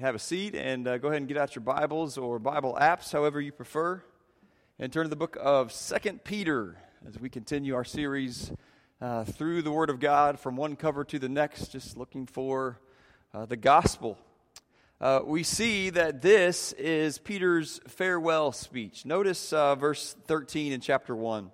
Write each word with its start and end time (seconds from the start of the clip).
have 0.00 0.16
a 0.16 0.18
seat 0.18 0.56
and 0.56 0.88
uh, 0.88 0.98
go 0.98 1.06
ahead 1.06 1.18
and 1.18 1.28
get 1.28 1.36
out 1.36 1.54
your 1.54 1.62
Bibles 1.62 2.18
or 2.18 2.40
Bible 2.40 2.76
apps, 2.80 3.12
however 3.12 3.40
you 3.40 3.52
prefer, 3.52 4.02
and 4.76 4.92
turn 4.92 5.04
to 5.04 5.08
the 5.08 5.14
book 5.14 5.36
of 5.40 5.70
Second 5.70 6.24
Peter 6.24 6.76
as 7.06 7.20
we 7.20 7.28
continue 7.28 7.76
our 7.76 7.84
series 7.84 8.50
uh, 9.00 9.22
through 9.22 9.62
the 9.62 9.70
Word 9.70 9.90
of 9.90 10.00
God 10.00 10.40
from 10.40 10.56
one 10.56 10.74
cover 10.74 11.04
to 11.04 11.20
the 11.20 11.28
next, 11.28 11.68
just 11.68 11.96
looking 11.96 12.26
for 12.26 12.80
uh, 13.32 13.46
the 13.46 13.56
gospel. 13.56 14.18
Uh, 15.00 15.20
we 15.24 15.44
see 15.44 15.90
that 15.90 16.20
this 16.20 16.72
is 16.72 17.18
Peter's 17.18 17.80
farewell 17.86 18.50
speech. 18.50 19.06
Notice 19.06 19.52
uh, 19.52 19.76
verse 19.76 20.16
13 20.26 20.72
in 20.72 20.80
chapter 20.80 21.14
1. 21.14 21.52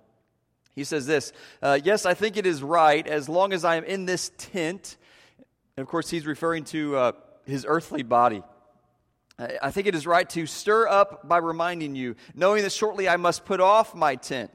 He 0.73 0.83
says 0.83 1.05
this 1.05 1.31
uh, 1.61 1.77
Yes, 1.83 2.07
I 2.07 2.15
think 2.15 2.37
it 2.37 2.47
is 2.47 2.63
right, 2.63 3.05
as 3.05 3.29
long 3.29 3.53
as 3.53 3.63
I 3.63 3.75
am 3.75 3.83
in 3.83 4.05
this 4.05 4.31
tent. 4.39 4.97
And 5.77 5.83
of 5.83 5.87
course, 5.87 6.09
he's 6.09 6.25
referring 6.25 6.63
to 6.65 7.13
his 7.45 7.65
earthly 7.67 8.03
body. 8.03 8.43
I 9.61 9.71
think 9.71 9.87
it 9.87 9.95
is 9.95 10.05
right 10.05 10.29
to 10.31 10.45
stir 10.45 10.87
up 10.87 11.27
by 11.27 11.37
reminding 11.37 11.95
you, 11.95 12.15
knowing 12.35 12.63
that 12.63 12.71
shortly 12.71 13.09
I 13.09 13.17
must 13.17 13.45
put 13.45 13.59
off 13.59 13.95
my 13.95 14.15
tent, 14.15 14.51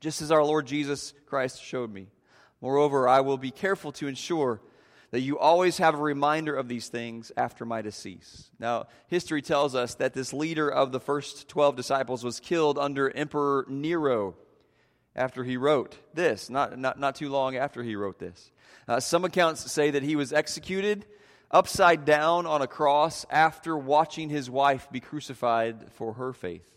just 0.00 0.22
as 0.22 0.30
our 0.30 0.44
Lord 0.44 0.66
Jesus 0.66 1.12
Christ 1.26 1.62
showed 1.62 1.92
me. 1.92 2.08
Moreover, 2.60 3.08
I 3.08 3.20
will 3.20 3.36
be 3.36 3.50
careful 3.50 3.92
to 3.92 4.06
ensure 4.06 4.62
that 5.10 5.20
you 5.20 5.38
always 5.38 5.76
have 5.76 5.94
a 5.94 5.98
reminder 5.98 6.56
of 6.56 6.68
these 6.68 6.88
things 6.88 7.30
after 7.36 7.66
my 7.66 7.82
decease. 7.82 8.48
Now, 8.58 8.86
history 9.08 9.42
tells 9.42 9.74
us 9.74 9.96
that 9.96 10.14
this 10.14 10.32
leader 10.32 10.70
of 10.70 10.90
the 10.90 11.00
first 11.00 11.48
12 11.48 11.76
disciples 11.76 12.24
was 12.24 12.40
killed 12.40 12.78
under 12.78 13.10
Emperor 13.10 13.66
Nero 13.68 14.36
after 15.14 15.44
he 15.44 15.58
wrote 15.58 15.98
this, 16.14 16.48
not, 16.48 16.78
not, 16.78 16.98
not 16.98 17.14
too 17.14 17.28
long 17.28 17.56
after 17.56 17.82
he 17.82 17.94
wrote 17.94 18.18
this. 18.18 18.50
Uh, 18.88 19.00
some 19.00 19.26
accounts 19.26 19.70
say 19.70 19.90
that 19.90 20.02
he 20.02 20.16
was 20.16 20.32
executed 20.32 21.04
upside 21.52 22.04
down 22.04 22.46
on 22.46 22.62
a 22.62 22.66
cross 22.66 23.26
after 23.30 23.76
watching 23.76 24.28
his 24.28 24.48
wife 24.48 24.88
be 24.90 25.00
crucified 25.00 25.92
for 25.92 26.14
her 26.14 26.32
faith. 26.32 26.68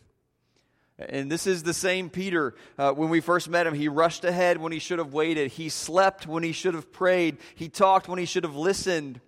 And 0.98 1.30
this 1.30 1.46
is 1.46 1.64
the 1.64 1.74
same 1.74 2.10
Peter. 2.10 2.56
Uh, 2.78 2.94
when 2.94 3.10
we 3.10 3.20
first 3.20 3.50
met 3.50 3.68
him, 3.68 3.74
he 3.74 3.90
rushed 3.90 4.24
ahead 4.24 4.58
when 4.58 4.72
he 4.72 4.80
should 4.80 5.00
have 5.00 5.14
waited. 5.14 5.52
He 5.52 5.68
slept 5.68 6.26
when 6.26 6.42
he 6.42 6.54
should 6.54 6.74
have 6.74 6.92
prayed. 6.92 7.38
He 7.56 7.68
talked 7.68 8.08
when 8.08 8.18
he 8.18 8.26
should 8.26 8.44
have 8.44 8.56
listened. 8.56 9.20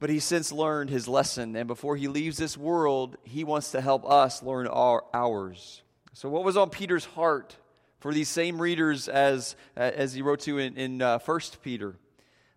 But 0.00 0.10
he's 0.10 0.24
since 0.24 0.50
learned 0.50 0.90
his 0.90 1.06
lesson. 1.06 1.54
And 1.54 1.68
before 1.68 1.96
he 1.96 2.08
leaves 2.08 2.36
this 2.36 2.58
world, 2.58 3.16
he 3.22 3.44
wants 3.44 3.70
to 3.72 3.80
help 3.80 4.04
us 4.10 4.42
learn 4.42 4.66
our, 4.66 5.04
ours. 5.14 5.82
So, 6.14 6.28
what 6.28 6.44
was 6.44 6.56
on 6.56 6.68
Peter's 6.68 7.04
heart 7.04 7.56
for 8.00 8.12
these 8.12 8.28
same 8.28 8.60
readers 8.60 9.08
as, 9.08 9.54
as 9.76 10.14
he 10.14 10.22
wrote 10.22 10.40
to 10.40 10.58
in, 10.58 10.76
in 10.76 11.00
uh, 11.00 11.20
1 11.20 11.40
Peter? 11.62 11.96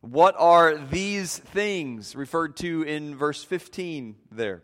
What 0.10 0.36
are 0.38 0.78
these 0.78 1.38
things 1.38 2.16
referred 2.16 2.56
to 2.58 2.84
in 2.84 3.18
verse 3.18 3.44
15 3.44 4.16
there? 4.32 4.64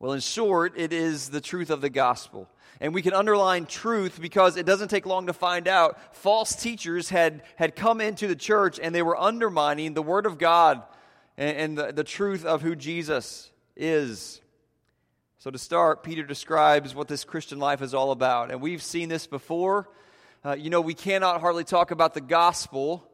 Well, 0.00 0.10
in 0.10 0.18
short, 0.18 0.72
it 0.76 0.92
is 0.92 1.28
the 1.28 1.40
truth 1.40 1.70
of 1.70 1.80
the 1.80 1.88
gospel. 1.88 2.48
And 2.80 2.92
we 2.92 3.00
can 3.00 3.12
underline 3.14 3.66
truth 3.66 4.20
because 4.20 4.56
it 4.56 4.66
doesn't 4.66 4.88
take 4.88 5.06
long 5.06 5.28
to 5.28 5.32
find 5.32 5.68
out. 5.68 6.16
False 6.16 6.56
teachers 6.56 7.08
had, 7.08 7.44
had 7.54 7.76
come 7.76 8.00
into 8.00 8.26
the 8.26 8.34
church 8.34 8.80
and 8.82 8.92
they 8.92 9.02
were 9.02 9.16
undermining 9.16 9.94
the 9.94 10.02
Word 10.02 10.26
of 10.26 10.36
God 10.36 10.82
and, 11.36 11.56
and 11.56 11.78
the, 11.78 11.92
the 11.92 12.04
truth 12.04 12.44
of 12.44 12.60
who 12.60 12.74
Jesus 12.74 13.52
is. 13.76 14.40
So, 15.38 15.52
to 15.52 15.58
start, 15.58 16.02
Peter 16.02 16.24
describes 16.24 16.92
what 16.92 17.06
this 17.06 17.22
Christian 17.22 17.60
life 17.60 17.82
is 17.82 17.94
all 17.94 18.10
about. 18.10 18.50
And 18.50 18.60
we've 18.60 18.82
seen 18.82 19.08
this 19.08 19.28
before. 19.28 19.88
Uh, 20.44 20.56
you 20.58 20.70
know, 20.70 20.80
we 20.80 20.94
cannot 20.94 21.40
hardly 21.40 21.62
talk 21.62 21.92
about 21.92 22.14
the 22.14 22.20
gospel 22.20 23.07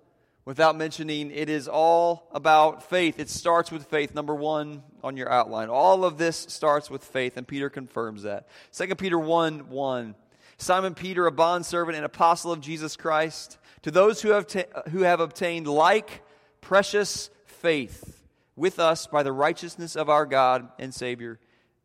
without 0.44 0.76
mentioning 0.76 1.30
it 1.30 1.48
is 1.48 1.68
all 1.68 2.28
about 2.32 2.88
faith. 2.88 3.18
It 3.18 3.30
starts 3.30 3.72
with 3.72 3.86
faith, 3.86 4.14
number 4.14 4.34
one 4.34 4.82
on 5.02 5.16
your 5.16 5.30
outline. 5.30 5.68
All 5.68 6.04
of 6.04 6.18
this 6.18 6.36
starts 6.36 6.90
with 6.90 7.04
faith, 7.04 7.36
and 7.36 7.46
Peter 7.46 7.70
confirms 7.70 8.22
that. 8.22 8.48
2 8.72 8.94
Peter 8.94 9.18
1 9.18 9.68
1. 9.68 10.14
Simon 10.56 10.94
Peter, 10.94 11.26
a 11.26 11.32
bondservant 11.32 11.96
and 11.96 12.04
apostle 12.04 12.52
of 12.52 12.60
Jesus 12.60 12.96
Christ, 12.96 13.58
to 13.82 13.90
those 13.90 14.22
who 14.22 14.30
have, 14.30 14.46
ta- 14.46 14.82
who 14.90 15.00
have 15.00 15.20
obtained 15.20 15.66
like 15.66 16.22
precious 16.60 17.28
faith 17.44 18.22
with 18.56 18.78
us 18.78 19.06
by 19.06 19.22
the 19.22 19.32
righteousness 19.32 19.96
of 19.96 20.08
our 20.08 20.26
God 20.26 20.68
and 20.78 20.94
Savior, 20.94 21.40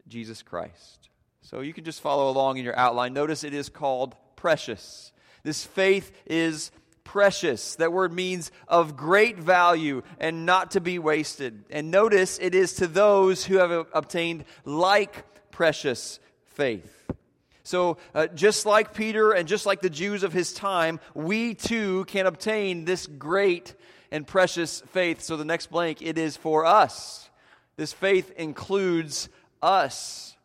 Jesus 0.08 0.44
Christ. 0.44 1.10
So 1.42 1.62
you 1.62 1.74
can 1.74 1.84
just 1.84 2.02
follow 2.02 2.30
along 2.30 2.58
in 2.58 2.64
your 2.64 2.78
outline. 2.78 3.14
Notice 3.14 3.44
it 3.44 3.56
is 3.56 3.70
called 3.70 4.16
precious. 4.36 5.12
This 5.44 5.66
faith 5.66 6.12
is 6.28 6.72
precious. 7.10 7.76
That 7.78 7.92
word 7.92 8.14
means 8.14 8.52
of 8.68 8.96
great 8.96 9.40
value 9.40 10.04
and 10.20 10.46
not 10.46 10.72
to 10.72 10.80
be 10.80 11.00
wasted. 11.00 11.64
And 11.72 11.90
notice 11.90 12.38
it 12.40 12.54
is 12.54 12.76
to 12.76 12.88
those 12.88 13.44
who 13.44 13.58
have 13.58 13.72
obtained 13.94 14.46
like 14.64 15.26
precious 15.50 16.20
faith. 16.46 17.12
So, 17.64 17.98
uh, 18.14 18.28
just 18.28 18.68
like 18.68 18.94
Peter 18.94 19.32
and 19.32 19.48
just 19.48 19.66
like 19.66 19.82
the 19.82 19.90
Jews 19.90 20.22
of 20.22 20.34
his 20.34 20.54
time, 20.54 21.00
we 21.16 21.56
too 21.56 22.06
can 22.06 22.28
obtain 22.28 22.86
this 22.86 23.08
great 23.08 23.74
and 24.12 24.26
precious 24.26 24.82
faith. 24.92 25.22
So, 25.22 25.36
the 25.36 25.46
next 25.46 25.72
blank, 25.72 26.04
it 26.04 26.20
is 26.20 26.38
for 26.38 26.64
us. 26.64 27.28
This 27.76 27.92
faith 27.92 28.32
includes 28.38 29.30
us. 29.64 30.36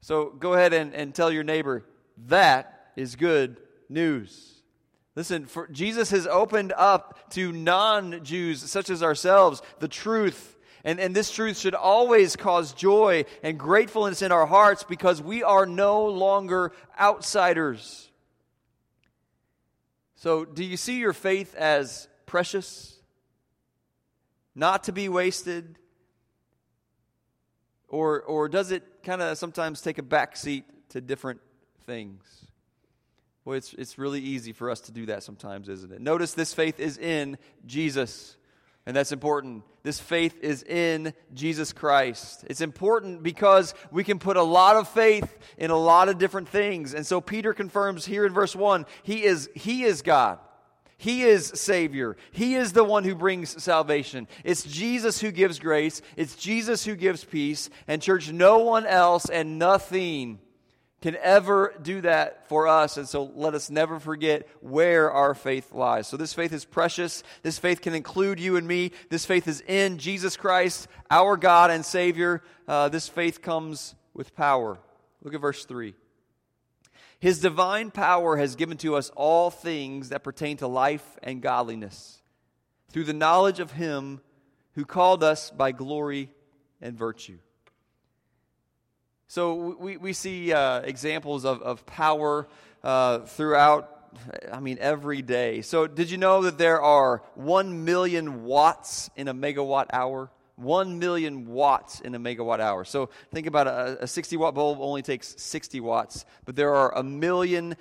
So, 0.00 0.30
go 0.30 0.54
ahead 0.54 0.72
and, 0.72 0.94
and 0.94 1.14
tell 1.14 1.30
your 1.30 1.44
neighbor 1.44 1.84
that 2.26 2.90
is 2.96 3.14
good 3.14 3.60
news. 3.88 4.59
Listen, 5.16 5.46
for 5.46 5.66
Jesus 5.68 6.10
has 6.10 6.26
opened 6.26 6.72
up 6.76 7.30
to 7.30 7.52
non 7.52 8.24
Jews 8.24 8.60
such 8.70 8.90
as 8.90 9.02
ourselves 9.02 9.62
the 9.78 9.88
truth. 9.88 10.56
And, 10.82 10.98
and 10.98 11.14
this 11.14 11.30
truth 11.30 11.58
should 11.58 11.74
always 11.74 12.36
cause 12.36 12.72
joy 12.72 13.26
and 13.42 13.58
gratefulness 13.58 14.22
in 14.22 14.32
our 14.32 14.46
hearts 14.46 14.82
because 14.82 15.20
we 15.20 15.42
are 15.42 15.66
no 15.66 16.06
longer 16.06 16.72
outsiders. 16.98 18.08
So, 20.14 20.44
do 20.44 20.64
you 20.64 20.76
see 20.76 20.98
your 20.98 21.12
faith 21.12 21.54
as 21.54 22.08
precious? 22.24 22.98
Not 24.54 24.84
to 24.84 24.92
be 24.92 25.08
wasted? 25.08 25.76
Or, 27.88 28.22
or 28.22 28.48
does 28.48 28.70
it 28.70 28.84
kind 29.02 29.20
of 29.20 29.36
sometimes 29.36 29.80
take 29.80 29.98
a 29.98 30.02
backseat 30.02 30.64
to 30.90 31.00
different 31.00 31.40
things? 31.84 32.49
Well, 33.44 33.56
it's, 33.56 33.72
it's 33.74 33.98
really 33.98 34.20
easy 34.20 34.52
for 34.52 34.70
us 34.70 34.80
to 34.82 34.92
do 34.92 35.06
that 35.06 35.22
sometimes, 35.22 35.68
isn't 35.68 35.92
it? 35.92 36.00
Notice 36.00 36.34
this 36.34 36.52
faith 36.52 36.78
is 36.78 36.98
in 36.98 37.38
Jesus. 37.66 38.36
And 38.86 38.96
that's 38.96 39.12
important. 39.12 39.62
This 39.82 40.00
faith 40.00 40.42
is 40.42 40.62
in 40.62 41.14
Jesus 41.32 41.72
Christ. 41.72 42.44
It's 42.48 42.60
important 42.60 43.22
because 43.22 43.74
we 43.90 44.04
can 44.04 44.18
put 44.18 44.36
a 44.36 44.42
lot 44.42 44.76
of 44.76 44.88
faith 44.88 45.38
in 45.58 45.70
a 45.70 45.76
lot 45.76 46.08
of 46.08 46.18
different 46.18 46.48
things. 46.48 46.94
And 46.94 47.06
so 47.06 47.20
Peter 47.20 47.54
confirms 47.54 48.04
here 48.04 48.26
in 48.26 48.32
verse 48.32 48.56
1 48.56 48.86
he 49.02 49.24
is, 49.24 49.48
he 49.54 49.84
is 49.84 50.02
God. 50.02 50.38
He 50.96 51.22
is 51.22 51.46
Savior. 51.46 52.18
He 52.30 52.56
is 52.56 52.74
the 52.74 52.84
one 52.84 53.04
who 53.04 53.14
brings 53.14 53.62
salvation. 53.62 54.28
It's 54.44 54.64
Jesus 54.64 55.18
who 55.18 55.30
gives 55.30 55.58
grace. 55.58 56.02
It's 56.14 56.36
Jesus 56.36 56.84
who 56.84 56.94
gives 56.94 57.24
peace. 57.24 57.70
And, 57.88 58.02
church, 58.02 58.30
no 58.30 58.58
one 58.58 58.84
else 58.84 59.24
and 59.30 59.58
nothing 59.58 60.40
can 61.00 61.16
ever 61.16 61.74
do 61.82 62.02
that 62.02 62.48
for 62.48 62.68
us. 62.68 62.96
And 62.96 63.08
so 63.08 63.30
let 63.34 63.54
us 63.54 63.70
never 63.70 63.98
forget 63.98 64.46
where 64.60 65.10
our 65.10 65.34
faith 65.34 65.72
lies. 65.72 66.06
So 66.06 66.16
this 66.16 66.34
faith 66.34 66.52
is 66.52 66.64
precious. 66.64 67.22
This 67.42 67.58
faith 67.58 67.80
can 67.80 67.94
include 67.94 68.38
you 68.38 68.56
and 68.56 68.66
me. 68.66 68.92
This 69.08 69.24
faith 69.24 69.48
is 69.48 69.62
in 69.62 69.98
Jesus 69.98 70.36
Christ, 70.36 70.88
our 71.10 71.36
God 71.36 71.70
and 71.70 71.84
Savior. 71.84 72.42
Uh, 72.68 72.88
this 72.88 73.08
faith 73.08 73.40
comes 73.40 73.94
with 74.12 74.34
power. 74.34 74.78
Look 75.22 75.34
at 75.34 75.40
verse 75.40 75.64
3. 75.64 75.94
His 77.18 77.40
divine 77.40 77.90
power 77.90 78.36
has 78.36 78.56
given 78.56 78.78
to 78.78 78.96
us 78.96 79.10
all 79.14 79.50
things 79.50 80.08
that 80.08 80.24
pertain 80.24 80.56
to 80.58 80.66
life 80.66 81.18
and 81.22 81.42
godliness 81.42 82.22
through 82.90 83.04
the 83.04 83.12
knowledge 83.12 83.60
of 83.60 83.72
Him 83.72 84.20
who 84.72 84.84
called 84.84 85.22
us 85.22 85.50
by 85.50 85.72
glory 85.72 86.30
and 86.80 86.96
virtue. 86.96 87.38
So 89.30 89.76
we, 89.78 89.96
we 89.96 90.12
see 90.12 90.52
uh, 90.52 90.80
examples 90.80 91.44
of, 91.44 91.62
of 91.62 91.86
power 91.86 92.48
uh, 92.82 93.20
throughout, 93.20 94.10
I 94.50 94.58
mean, 94.58 94.78
every 94.80 95.22
day. 95.22 95.62
So 95.62 95.86
did 95.86 96.10
you 96.10 96.18
know 96.18 96.42
that 96.42 96.58
there 96.58 96.82
are 96.82 97.22
1 97.36 97.84
million 97.84 98.42
watts 98.42 99.08
in 99.14 99.28
a 99.28 99.32
megawatt 99.32 99.86
hour? 99.92 100.32
1 100.56 100.98
million 100.98 101.46
watts 101.46 102.00
in 102.00 102.16
a 102.16 102.18
megawatt 102.18 102.58
hour. 102.58 102.84
So 102.84 103.10
think 103.32 103.46
about 103.46 103.68
a, 103.68 104.02
a 104.02 104.06
60 104.08 104.36
watt 104.36 104.56
bulb 104.56 104.80
only 104.80 105.00
takes 105.00 105.40
60 105.40 105.78
watts, 105.78 106.24
but 106.44 106.56
there 106.56 106.74
are 106.74 106.92
a 106.98 107.04
million 107.04 107.76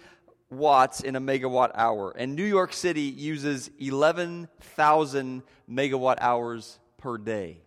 watts 0.52 1.02
in 1.02 1.16
a 1.16 1.20
megawatt 1.20 1.72
hour. 1.74 2.12
And 2.16 2.36
New 2.36 2.46
York 2.46 2.74
City 2.74 3.02
uses 3.02 3.72
11,000 3.80 5.42
megawatt 5.68 6.18
hours 6.22 6.78
per 7.00 7.18
day. 7.18 7.58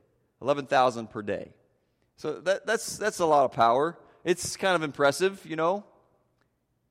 11,000 0.41 1.11
per 1.11 1.23
day. 1.23 1.51
So 2.23 2.35
that, 2.43 2.65
that's, 2.65 2.99
that's 2.99 3.19
a 3.19 3.27
lot 3.27 3.47
of 3.47 3.51
power. 3.51 3.99
It's 4.23 4.57
kind 4.57 4.77
of 4.77 4.85
impressive, 4.85 5.45
you 5.45 5.57
know. 5.57 5.83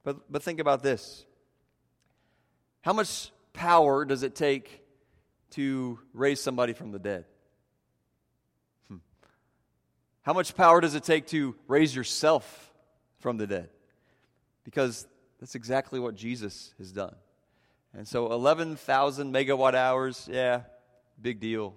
But, 0.03 0.29
but 0.29 0.43
think 0.43 0.59
about 0.59 0.83
this 0.83 1.25
how 2.81 2.91
much 2.91 3.31
power 3.53 4.03
does 4.03 4.23
it 4.23 4.35
take 4.35 4.81
to 5.51 5.99
raise 6.13 6.41
somebody 6.41 6.73
from 6.73 6.91
the 6.91 6.99
dead? 6.99 7.23
Hmm. 8.89 8.97
How 10.23 10.33
much 10.33 10.53
power 10.53 10.81
does 10.81 10.95
it 10.95 11.05
take 11.05 11.27
to 11.27 11.55
raise 11.65 11.95
yourself 11.95 12.73
from 13.19 13.37
the 13.37 13.47
dead? 13.47 13.69
Because 14.65 15.07
that's 15.39 15.55
exactly 15.55 16.01
what 16.01 16.13
Jesus 16.13 16.73
has 16.77 16.91
done. 16.91 17.15
And 17.93 18.05
so 18.05 18.33
11,000 18.33 19.33
megawatt 19.33 19.75
hours, 19.75 20.27
yeah, 20.29 20.63
big 21.21 21.39
deal. 21.39 21.75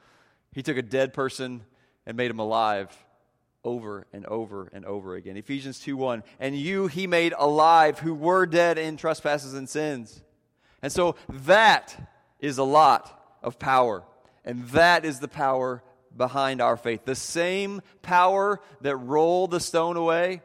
he 0.52 0.64
took 0.64 0.76
a 0.76 0.82
dead 0.82 1.14
person 1.14 1.62
and 2.06 2.16
made 2.16 2.30
him 2.30 2.38
alive 2.38 2.96
over 3.64 4.06
and 4.12 4.24
over 4.26 4.70
and 4.72 4.84
over 4.84 5.16
again. 5.16 5.36
Ephesians 5.36 5.80
2 5.80 5.96
1. 5.96 6.22
And 6.38 6.56
you 6.56 6.86
he 6.86 7.06
made 7.06 7.34
alive 7.36 7.98
who 7.98 8.14
were 8.14 8.46
dead 8.46 8.78
in 8.78 8.96
trespasses 8.96 9.54
and 9.54 9.68
sins. 9.68 10.22
And 10.82 10.92
so 10.92 11.16
that 11.28 11.96
is 12.38 12.58
a 12.58 12.64
lot 12.64 13.38
of 13.42 13.58
power. 13.58 14.04
And 14.44 14.68
that 14.68 15.04
is 15.04 15.18
the 15.18 15.28
power 15.28 15.82
behind 16.16 16.60
our 16.60 16.76
faith. 16.76 17.04
The 17.04 17.16
same 17.16 17.82
power 18.02 18.60
that 18.80 18.96
rolled 18.96 19.50
the 19.50 19.60
stone 19.60 19.96
away, 19.96 20.42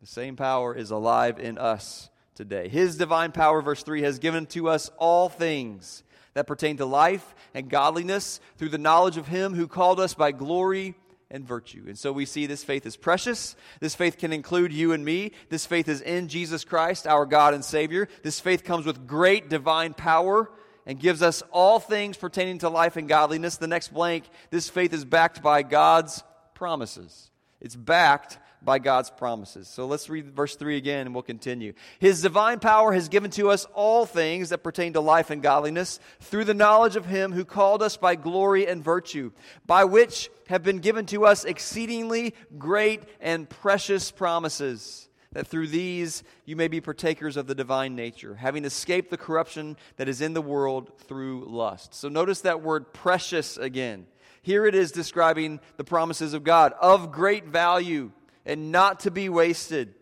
the 0.00 0.06
same 0.06 0.36
power 0.36 0.74
is 0.74 0.90
alive 0.90 1.38
in 1.40 1.58
us 1.58 2.10
today. 2.34 2.68
His 2.68 2.96
divine 2.96 3.32
power, 3.32 3.60
verse 3.60 3.82
3, 3.82 4.02
has 4.02 4.18
given 4.18 4.46
to 4.46 4.68
us 4.68 4.90
all 4.98 5.28
things 5.28 6.04
that 6.34 6.46
pertain 6.46 6.76
to 6.78 6.86
life 6.86 7.34
and 7.54 7.68
godliness 7.68 8.40
through 8.56 8.70
the 8.70 8.78
knowledge 8.78 9.16
of 9.16 9.28
Him 9.28 9.54
who 9.54 9.68
called 9.68 10.00
us 10.00 10.14
by 10.14 10.32
glory 10.32 10.94
and 11.30 11.46
virtue. 11.46 11.84
And 11.86 11.98
so 11.98 12.12
we 12.12 12.26
see 12.26 12.46
this 12.46 12.62
faith 12.62 12.86
is 12.86 12.96
precious. 12.96 13.56
This 13.80 13.94
faith 13.94 14.18
can 14.18 14.32
include 14.32 14.72
you 14.72 14.92
and 14.92 15.04
me. 15.04 15.32
This 15.48 15.66
faith 15.66 15.88
is 15.88 16.00
in 16.02 16.28
Jesus 16.28 16.62
Christ, 16.62 17.06
our 17.06 17.26
God 17.26 17.54
and 17.54 17.64
Savior. 17.64 18.08
This 18.22 18.38
faith 18.38 18.64
comes 18.64 18.86
with 18.86 19.06
great 19.06 19.48
divine 19.48 19.94
power 19.94 20.50
and 20.86 21.00
gives 21.00 21.22
us 21.22 21.42
all 21.50 21.80
things 21.80 22.16
pertaining 22.16 22.58
to 22.58 22.68
life 22.68 22.96
and 22.96 23.08
godliness. 23.08 23.56
The 23.56 23.66
next 23.66 23.94
blank, 23.94 24.24
this 24.50 24.68
faith 24.68 24.92
is 24.92 25.04
backed 25.04 25.42
by 25.42 25.62
God's 25.62 26.22
promises. 26.54 27.30
It's 27.60 27.76
backed 27.76 28.38
by 28.64 28.78
God's 28.78 29.10
promises. 29.10 29.68
So 29.68 29.86
let's 29.86 30.08
read 30.08 30.34
verse 30.34 30.56
3 30.56 30.76
again 30.76 31.06
and 31.06 31.14
we'll 31.14 31.22
continue. 31.22 31.72
His 31.98 32.22
divine 32.22 32.60
power 32.60 32.92
has 32.92 33.08
given 33.08 33.30
to 33.32 33.50
us 33.50 33.66
all 33.74 34.06
things 34.06 34.50
that 34.50 34.58
pertain 34.58 34.92
to 34.94 35.00
life 35.00 35.30
and 35.30 35.42
godliness 35.42 35.98
through 36.20 36.44
the 36.44 36.54
knowledge 36.54 36.96
of 36.96 37.06
Him 37.06 37.32
who 37.32 37.44
called 37.44 37.82
us 37.82 37.96
by 37.96 38.14
glory 38.14 38.66
and 38.66 38.82
virtue, 38.82 39.32
by 39.66 39.84
which 39.84 40.30
have 40.48 40.62
been 40.62 40.78
given 40.78 41.06
to 41.06 41.26
us 41.26 41.44
exceedingly 41.44 42.34
great 42.58 43.02
and 43.20 43.48
precious 43.48 44.10
promises 44.10 45.08
that 45.32 45.46
through 45.46 45.68
these 45.68 46.22
you 46.44 46.56
may 46.56 46.68
be 46.68 46.80
partakers 46.80 47.36
of 47.36 47.46
the 47.46 47.54
divine 47.54 47.96
nature, 47.96 48.34
having 48.34 48.64
escaped 48.64 49.10
the 49.10 49.16
corruption 49.16 49.76
that 49.96 50.08
is 50.08 50.20
in 50.20 50.34
the 50.34 50.42
world 50.42 50.92
through 51.08 51.46
lust. 51.46 51.94
So 51.94 52.08
notice 52.08 52.42
that 52.42 52.62
word 52.62 52.92
precious 52.92 53.56
again. 53.56 54.06
Here 54.42 54.66
it 54.66 54.74
is 54.74 54.92
describing 54.92 55.60
the 55.76 55.84
promises 55.84 56.34
of 56.34 56.44
God 56.44 56.74
of 56.80 57.12
great 57.12 57.46
value 57.46 58.12
and 58.44 58.72
not 58.72 59.00
to 59.00 59.10
be 59.10 59.28
wasted. 59.28 59.94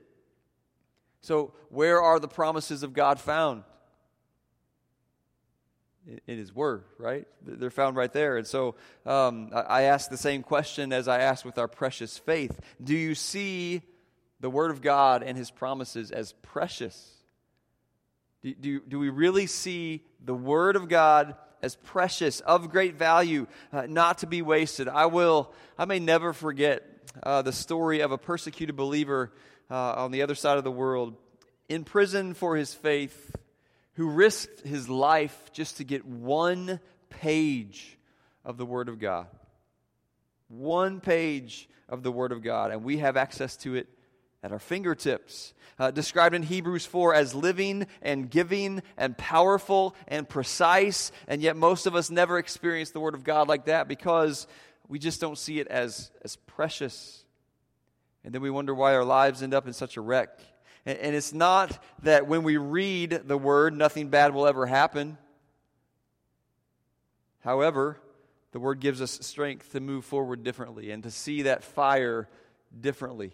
So, 1.20 1.52
where 1.68 2.00
are 2.00 2.18
the 2.18 2.28
promises 2.28 2.82
of 2.82 2.92
God 2.92 3.20
found? 3.20 3.64
in 6.26 6.38
his 6.38 6.54
word, 6.54 6.84
right? 6.98 7.26
They're 7.42 7.70
found 7.70 7.96
right 7.96 8.12
there. 8.12 8.36
And 8.36 8.46
so 8.46 8.74
um, 9.06 9.50
I 9.52 9.82
ask 9.82 10.10
the 10.10 10.16
same 10.16 10.42
question 10.42 10.92
as 10.92 11.08
I 11.08 11.20
asked 11.20 11.44
with 11.44 11.58
our 11.58 11.68
precious 11.68 12.18
faith. 12.18 12.58
Do 12.82 12.96
you 12.96 13.14
see 13.14 13.82
the 14.40 14.50
word 14.50 14.70
of 14.70 14.80
God 14.80 15.22
and 15.22 15.36
his 15.36 15.50
promises 15.50 16.10
as 16.10 16.32
precious? 16.42 17.14
Do, 18.42 18.54
do, 18.54 18.80
do 18.80 18.98
we 18.98 19.10
really 19.10 19.46
see 19.46 20.02
the 20.24 20.34
word 20.34 20.76
of 20.76 20.88
God 20.88 21.36
as 21.62 21.76
precious, 21.76 22.40
of 22.40 22.70
great 22.70 22.94
value, 22.94 23.46
uh, 23.72 23.86
not 23.86 24.18
to 24.18 24.26
be 24.26 24.40
wasted? 24.40 24.88
I 24.88 25.06
will, 25.06 25.52
I 25.78 25.84
may 25.84 25.98
never 25.98 26.32
forget 26.32 26.99
uh, 27.22 27.42
the 27.42 27.52
story 27.52 28.00
of 28.00 28.12
a 28.12 28.18
persecuted 28.18 28.76
believer 28.76 29.32
uh, 29.70 29.94
on 29.94 30.10
the 30.10 30.22
other 30.22 30.34
side 30.34 30.58
of 30.58 30.64
the 30.64 30.70
world 30.70 31.16
in 31.68 31.84
prison 31.84 32.34
for 32.34 32.56
his 32.56 32.74
faith 32.74 33.34
who 33.94 34.08
risked 34.08 34.66
his 34.66 34.88
life 34.88 35.50
just 35.52 35.76
to 35.76 35.84
get 35.84 36.04
one 36.04 36.80
page 37.10 37.98
of 38.44 38.56
the 38.56 38.66
Word 38.66 38.88
of 38.88 38.98
God. 38.98 39.26
One 40.48 41.00
page 41.00 41.68
of 41.88 42.02
the 42.02 42.12
Word 42.12 42.32
of 42.32 42.42
God, 42.42 42.70
and 42.70 42.82
we 42.82 42.98
have 42.98 43.16
access 43.16 43.56
to 43.58 43.74
it 43.74 43.88
at 44.42 44.52
our 44.52 44.58
fingertips. 44.58 45.52
Uh, 45.78 45.90
described 45.90 46.34
in 46.34 46.42
Hebrews 46.42 46.84
4 46.86 47.14
as 47.14 47.34
living 47.34 47.86
and 48.02 48.30
giving 48.30 48.82
and 48.96 49.16
powerful 49.16 49.94
and 50.08 50.28
precise, 50.28 51.10
and 51.26 51.40
yet 51.40 51.56
most 51.56 51.86
of 51.86 51.94
us 51.94 52.10
never 52.10 52.38
experience 52.38 52.90
the 52.90 53.00
Word 53.00 53.14
of 53.14 53.24
God 53.24 53.48
like 53.48 53.66
that 53.66 53.88
because 53.88 54.46
we 54.90 54.98
just 54.98 55.20
don't 55.20 55.38
see 55.38 55.60
it 55.60 55.68
as, 55.68 56.10
as 56.22 56.34
precious. 56.34 57.24
And 58.24 58.34
then 58.34 58.42
we 58.42 58.50
wonder 58.50 58.74
why 58.74 58.92
our 58.96 59.04
lives 59.04 59.40
end 59.40 59.54
up 59.54 59.68
in 59.68 59.72
such 59.72 59.96
a 59.96 60.00
wreck. 60.00 60.40
And, 60.84 60.98
and 60.98 61.14
it's 61.14 61.32
not 61.32 61.80
that 62.02 62.26
when 62.26 62.42
we 62.42 62.56
read 62.56 63.22
the 63.26 63.38
word, 63.38 63.72
nothing 63.72 64.08
bad 64.08 64.34
will 64.34 64.48
ever 64.48 64.66
happen. 64.66 65.16
However, 67.38 68.00
the 68.50 68.58
word 68.58 68.80
gives 68.80 69.00
us 69.00 69.12
strength 69.22 69.70
to 69.72 69.80
move 69.80 70.04
forward 70.04 70.42
differently 70.42 70.90
and 70.90 71.04
to 71.04 71.10
see 71.12 71.42
that 71.42 71.62
fire 71.62 72.28
differently. 72.78 73.30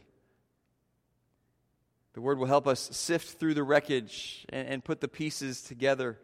The 2.12 2.20
word 2.20 2.38
will 2.38 2.46
help 2.46 2.66
us 2.66 2.80
sift 2.92 3.38
through 3.38 3.54
the 3.54 3.62
wreckage 3.62 4.44
and, 4.50 4.68
and, 4.68 4.84
put 4.84 5.00
the 5.00 5.08
pieces 5.08 5.62
together. 5.62 6.18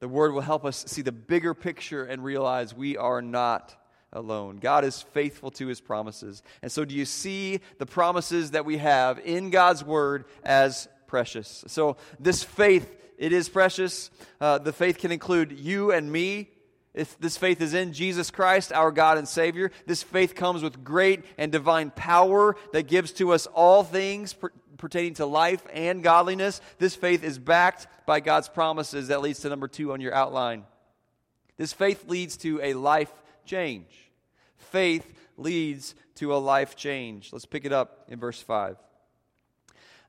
The 0.00 0.08
word 0.08 0.32
will 0.32 0.40
help 0.40 0.64
us 0.64 0.84
see 0.88 1.02
the 1.02 1.12
bigger 1.12 1.54
picture 1.54 2.04
and 2.04 2.24
realize 2.24 2.74
we 2.74 2.96
are 2.96 3.22
not 3.22 3.76
alone. 4.12 4.58
God 4.58 4.84
is 4.84 5.02
faithful 5.02 5.50
to 5.52 5.66
his 5.66 5.80
promises. 5.80 6.42
And 6.62 6.70
so, 6.70 6.84
do 6.84 6.94
you 6.94 7.04
see 7.04 7.60
the 7.78 7.86
promises 7.86 8.52
that 8.52 8.64
we 8.64 8.78
have 8.78 9.18
in 9.18 9.50
God's 9.50 9.84
word 9.84 10.24
as 10.44 10.88
precious? 11.06 11.64
So, 11.66 11.96
this 12.20 12.42
faith, 12.42 12.96
it 13.18 13.32
is 13.32 13.48
precious. 13.48 14.10
Uh, 14.40 14.58
the 14.58 14.72
faith 14.72 14.98
can 14.98 15.12
include 15.12 15.52
you 15.52 15.92
and 15.92 16.10
me. 16.10 16.50
If 16.94 17.18
this 17.18 17.38
faith 17.38 17.62
is 17.62 17.72
in 17.72 17.94
Jesus 17.94 18.30
Christ, 18.30 18.70
our 18.70 18.90
God 18.90 19.16
and 19.16 19.26
Savior, 19.26 19.70
this 19.86 20.02
faith 20.02 20.34
comes 20.34 20.62
with 20.62 20.84
great 20.84 21.24
and 21.38 21.50
divine 21.50 21.90
power 21.90 22.54
that 22.72 22.86
gives 22.86 23.12
to 23.14 23.32
us 23.32 23.46
all 23.46 23.82
things 23.82 24.34
per- 24.34 24.52
pertaining 24.76 25.14
to 25.14 25.24
life 25.24 25.64
and 25.72 26.02
godliness. 26.02 26.60
This 26.78 26.94
faith 26.94 27.24
is 27.24 27.38
backed 27.38 27.86
by 28.04 28.20
God's 28.20 28.48
promises. 28.48 29.08
That 29.08 29.22
leads 29.22 29.40
to 29.40 29.48
number 29.48 29.68
two 29.68 29.92
on 29.92 30.02
your 30.02 30.14
outline. 30.14 30.64
This 31.56 31.72
faith 31.72 32.08
leads 32.08 32.36
to 32.38 32.60
a 32.60 32.74
life 32.74 33.12
change. 33.44 34.10
Faith 34.56 35.12
leads 35.36 35.94
to 36.16 36.34
a 36.34 36.36
life 36.36 36.76
change. 36.76 37.32
Let's 37.32 37.46
pick 37.46 37.64
it 37.64 37.72
up 37.72 38.06
in 38.08 38.18
verse 38.18 38.40
5. 38.40 38.76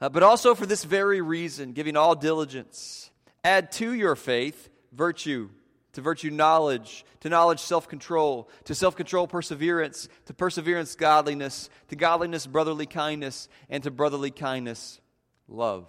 Uh, 0.02 0.10
but 0.10 0.24
also 0.24 0.54
for 0.54 0.66
this 0.66 0.84
very 0.84 1.22
reason, 1.22 1.72
giving 1.72 1.96
all 1.96 2.16
diligence, 2.16 3.10
add 3.44 3.72
to 3.72 3.94
your 3.94 4.16
faith 4.16 4.70
virtue, 4.92 5.50
to 5.94 6.02
virtue 6.02 6.30
knowledge, 6.30 7.06
to 7.22 7.30
knowledge 7.30 7.60
self 7.60 7.88
control, 7.88 8.50
to 8.66 8.76
self 8.76 8.96
control 8.96 9.28
perseverance, 9.28 10.10
to 10.26 10.34
perseverance 10.34 10.96
godliness, 10.96 11.70
to 11.88 11.96
godliness 11.96 12.46
brotherly 12.46 12.86
kindness, 12.86 13.48
and 13.70 13.84
to 13.84 13.92
brotherly 13.92 14.32
kindness 14.32 15.00
love. 15.48 15.88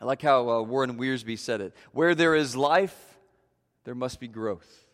I 0.00 0.04
like 0.04 0.22
how 0.22 0.48
uh, 0.50 0.62
Warren 0.62 0.98
Wiersbe 0.98 1.38
said 1.38 1.60
it. 1.60 1.74
Where 1.92 2.14
there 2.14 2.34
is 2.34 2.54
life, 2.54 3.18
there 3.84 3.94
must 3.94 4.20
be 4.20 4.28
growth. 4.28 4.87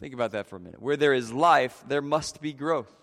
Think 0.00 0.14
about 0.14 0.32
that 0.32 0.46
for 0.46 0.56
a 0.56 0.60
minute. 0.60 0.80
Where 0.80 0.96
there 0.96 1.14
is 1.14 1.32
life, 1.32 1.82
there 1.88 2.02
must 2.02 2.40
be 2.40 2.52
growth. 2.52 2.94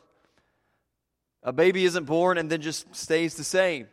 A 1.43 1.51
baby 1.51 1.85
isn't 1.85 2.05
born 2.05 2.37
and 2.37 2.49
then 2.49 2.61
just 2.61 2.95
stays 2.95 3.35
the 3.35 3.43
same. 3.43 3.87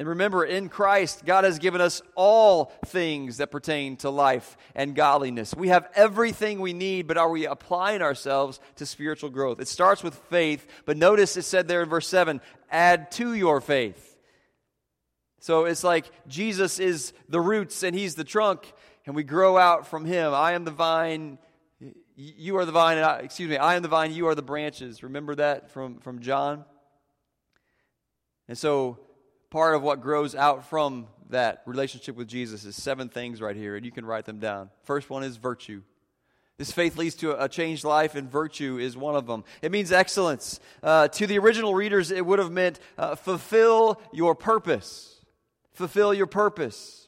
And 0.00 0.08
remember, 0.08 0.44
in 0.46 0.70
Christ, 0.70 1.26
God 1.26 1.44
has 1.44 1.58
given 1.58 1.82
us 1.82 2.00
all 2.14 2.72
things 2.86 3.36
that 3.36 3.50
pertain 3.50 3.98
to 3.98 4.08
life 4.08 4.56
and 4.74 4.94
godliness. 4.94 5.54
We 5.54 5.68
have 5.68 5.90
everything 5.94 6.60
we 6.60 6.72
need, 6.72 7.06
but 7.06 7.18
are 7.18 7.28
we 7.28 7.44
applying 7.44 8.00
ourselves 8.00 8.60
to 8.76 8.86
spiritual 8.86 9.28
growth? 9.28 9.60
It 9.60 9.68
starts 9.68 10.02
with 10.02 10.14
faith, 10.30 10.66
but 10.86 10.96
notice 10.96 11.36
it 11.36 11.42
said 11.42 11.68
there 11.68 11.82
in 11.82 11.90
verse 11.90 12.08
7 12.08 12.40
add 12.70 13.10
to 13.12 13.34
your 13.34 13.60
faith. 13.60 14.16
So 15.40 15.66
it's 15.66 15.84
like 15.84 16.10
Jesus 16.26 16.78
is 16.78 17.12
the 17.28 17.40
roots 17.40 17.82
and 17.82 17.94
he's 17.94 18.14
the 18.14 18.24
trunk, 18.24 18.72
and 19.04 19.14
we 19.14 19.22
grow 19.22 19.58
out 19.58 19.86
from 19.86 20.06
him. 20.06 20.32
I 20.32 20.52
am 20.52 20.64
the 20.64 20.70
vine, 20.70 21.38
you 22.20 22.58
are 22.58 22.64
the 22.64 22.72
vine, 22.72 22.98
and 22.98 23.06
I, 23.06 23.18
excuse 23.20 23.48
me, 23.48 23.56
I 23.56 23.76
am 23.76 23.82
the 23.82 23.88
vine, 23.88 24.12
you 24.12 24.28
are 24.28 24.34
the 24.34 24.42
branches. 24.42 25.02
Remember 25.02 25.34
that 25.36 25.70
from, 25.70 25.98
from 26.00 26.20
John? 26.20 26.64
And 28.46 28.58
so, 28.58 28.98
part 29.48 29.74
of 29.74 29.82
what 29.82 30.02
grows 30.02 30.34
out 30.34 30.66
from 30.66 31.06
that 31.30 31.62
relationship 31.64 32.16
with 32.16 32.28
Jesus 32.28 32.64
is 32.64 32.76
seven 32.76 33.08
things 33.08 33.40
right 33.40 33.56
here, 33.56 33.74
and 33.74 33.86
you 33.86 33.92
can 33.92 34.04
write 34.04 34.26
them 34.26 34.38
down. 34.38 34.68
First 34.82 35.08
one 35.08 35.22
is 35.22 35.36
virtue. 35.36 35.82
This 36.58 36.72
faith 36.72 36.98
leads 36.98 37.14
to 37.16 37.42
a 37.42 37.48
changed 37.48 37.84
life, 37.84 38.14
and 38.14 38.30
virtue 38.30 38.76
is 38.78 38.98
one 38.98 39.16
of 39.16 39.26
them. 39.26 39.44
It 39.62 39.72
means 39.72 39.90
excellence. 39.90 40.60
Uh, 40.82 41.08
to 41.08 41.26
the 41.26 41.38
original 41.38 41.74
readers, 41.74 42.10
it 42.10 42.26
would 42.26 42.38
have 42.38 42.52
meant 42.52 42.80
uh, 42.98 43.14
fulfill 43.14 43.98
your 44.12 44.34
purpose. 44.34 45.24
Fulfill 45.72 46.12
your 46.12 46.26
purpose. 46.26 46.99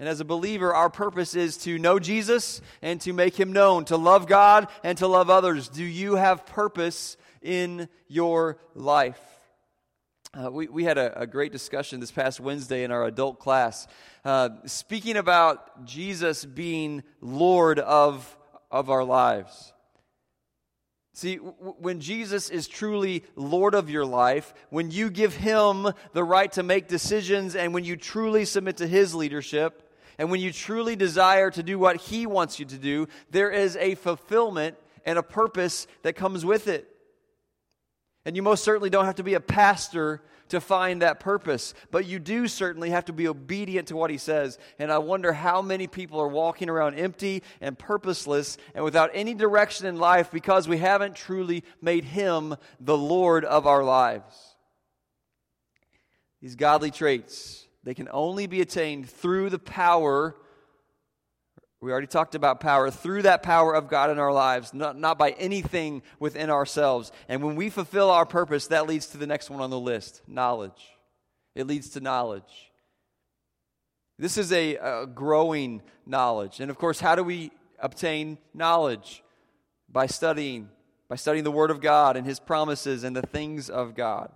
And 0.00 0.08
as 0.08 0.18
a 0.18 0.24
believer, 0.24 0.74
our 0.74 0.88
purpose 0.88 1.34
is 1.34 1.58
to 1.58 1.78
know 1.78 1.98
Jesus 1.98 2.62
and 2.80 2.98
to 3.02 3.12
make 3.12 3.38
him 3.38 3.52
known, 3.52 3.84
to 3.84 3.98
love 3.98 4.26
God 4.26 4.68
and 4.82 4.96
to 4.96 5.06
love 5.06 5.28
others. 5.28 5.68
Do 5.68 5.84
you 5.84 6.14
have 6.14 6.46
purpose 6.46 7.18
in 7.42 7.86
your 8.08 8.56
life? 8.74 9.20
Uh, 10.32 10.50
we, 10.50 10.68
we 10.68 10.84
had 10.84 10.96
a, 10.96 11.20
a, 11.20 11.26
great 11.26 11.52
discussion 11.52 12.00
this 12.00 12.10
past 12.10 12.40
Wednesday 12.40 12.82
in 12.82 12.90
our 12.90 13.04
adult 13.04 13.40
class, 13.40 13.86
uh, 14.24 14.48
speaking 14.64 15.18
about 15.18 15.84
Jesus 15.84 16.46
being 16.46 17.02
Lord 17.20 17.78
of, 17.78 18.38
of 18.70 18.88
our 18.88 19.04
lives. 19.04 19.74
See, 21.12 21.36
when 21.36 22.00
Jesus 22.00 22.48
is 22.48 22.68
truly 22.68 23.24
Lord 23.36 23.74
of 23.74 23.90
your 23.90 24.06
life, 24.06 24.54
when 24.70 24.90
you 24.90 25.10
give 25.10 25.34
Him 25.34 25.92
the 26.14 26.24
right 26.24 26.50
to 26.52 26.62
make 26.62 26.88
decisions, 26.88 27.54
and 27.54 27.74
when 27.74 27.84
you 27.84 27.96
truly 27.96 28.46
submit 28.46 28.78
to 28.78 28.86
His 28.86 29.14
leadership, 29.14 29.88
and 30.18 30.30
when 30.30 30.40
you 30.40 30.52
truly 30.52 30.96
desire 30.96 31.50
to 31.50 31.62
do 31.62 31.78
what 31.78 31.96
He 31.96 32.26
wants 32.26 32.58
you 32.58 32.66
to 32.66 32.78
do, 32.78 33.08
there 33.30 33.50
is 33.50 33.76
a 33.76 33.94
fulfillment 33.94 34.76
and 35.04 35.18
a 35.18 35.22
purpose 35.22 35.86
that 36.02 36.14
comes 36.14 36.44
with 36.44 36.68
it. 36.68 36.86
And 38.24 38.36
you 38.36 38.42
most 38.42 38.64
certainly 38.64 38.90
don't 38.90 39.06
have 39.06 39.16
to 39.16 39.22
be 39.22 39.34
a 39.34 39.40
pastor 39.40 40.22
to 40.50 40.60
find 40.60 41.02
that 41.02 41.20
purpose, 41.20 41.74
but 41.90 42.06
you 42.06 42.18
do 42.18 42.48
certainly 42.48 42.90
have 42.90 43.04
to 43.06 43.12
be 43.12 43.28
obedient 43.28 43.88
to 43.88 43.96
what 43.96 44.10
he 44.10 44.18
says. 44.18 44.58
And 44.78 44.92
I 44.92 44.98
wonder 44.98 45.32
how 45.32 45.62
many 45.62 45.86
people 45.86 46.20
are 46.20 46.28
walking 46.28 46.68
around 46.68 46.96
empty 46.96 47.42
and 47.60 47.78
purposeless 47.78 48.58
and 48.74 48.84
without 48.84 49.10
any 49.14 49.34
direction 49.34 49.86
in 49.86 49.98
life 49.98 50.30
because 50.30 50.68
we 50.68 50.78
haven't 50.78 51.14
truly 51.14 51.64
made 51.80 52.04
him 52.04 52.56
the 52.80 52.98
Lord 52.98 53.44
of 53.44 53.66
our 53.66 53.82
lives. 53.84 54.56
These 56.42 56.56
godly 56.56 56.90
traits, 56.90 57.66
they 57.84 57.94
can 57.94 58.08
only 58.10 58.46
be 58.46 58.60
attained 58.60 59.08
through 59.08 59.50
the 59.50 59.58
power 59.58 60.36
we 61.82 61.90
already 61.90 62.08
talked 62.08 62.34
about 62.34 62.60
power 62.60 62.90
through 62.90 63.22
that 63.22 63.42
power 63.42 63.74
of 63.74 63.88
God 63.88 64.10
in 64.10 64.18
our 64.18 64.32
lives, 64.32 64.74
not, 64.74 64.98
not 64.98 65.18
by 65.18 65.30
anything 65.30 66.02
within 66.18 66.50
ourselves. 66.50 67.10
And 67.26 67.42
when 67.42 67.56
we 67.56 67.70
fulfill 67.70 68.10
our 68.10 68.26
purpose, 68.26 68.66
that 68.66 68.86
leads 68.86 69.06
to 69.08 69.18
the 69.18 69.26
next 69.26 69.48
one 69.48 69.62
on 69.62 69.70
the 69.70 69.80
list 69.80 70.20
knowledge. 70.28 70.90
It 71.54 71.66
leads 71.66 71.90
to 71.90 72.00
knowledge. 72.00 72.70
This 74.18 74.36
is 74.36 74.52
a, 74.52 74.76
a 74.76 75.06
growing 75.06 75.80
knowledge. 76.04 76.60
And 76.60 76.70
of 76.70 76.76
course, 76.76 77.00
how 77.00 77.14
do 77.14 77.24
we 77.24 77.50
obtain 77.78 78.36
knowledge? 78.52 79.22
By 79.88 80.06
studying, 80.06 80.68
by 81.08 81.16
studying 81.16 81.44
the 81.44 81.50
Word 81.50 81.70
of 81.70 81.80
God 81.80 82.18
and 82.18 82.26
His 82.26 82.38
promises 82.38 83.04
and 83.04 83.16
the 83.16 83.22
things 83.22 83.70
of 83.70 83.94
God. 83.94 84.30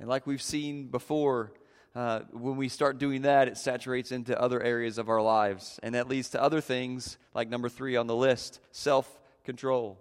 And 0.00 0.08
like 0.08 0.26
we've 0.26 0.42
seen 0.42 0.88
before, 0.88 1.52
uh, 1.96 2.20
when 2.30 2.58
we 2.58 2.68
start 2.68 2.98
doing 2.98 3.22
that, 3.22 3.48
it 3.48 3.56
saturates 3.56 4.12
into 4.12 4.38
other 4.38 4.62
areas 4.62 4.98
of 4.98 5.08
our 5.08 5.22
lives. 5.22 5.80
And 5.82 5.94
that 5.94 6.08
leads 6.08 6.28
to 6.30 6.42
other 6.42 6.60
things, 6.60 7.16
like 7.32 7.48
number 7.48 7.70
three 7.70 7.96
on 7.96 8.06
the 8.06 8.14
list 8.14 8.60
self 8.70 9.10
control. 9.44 9.98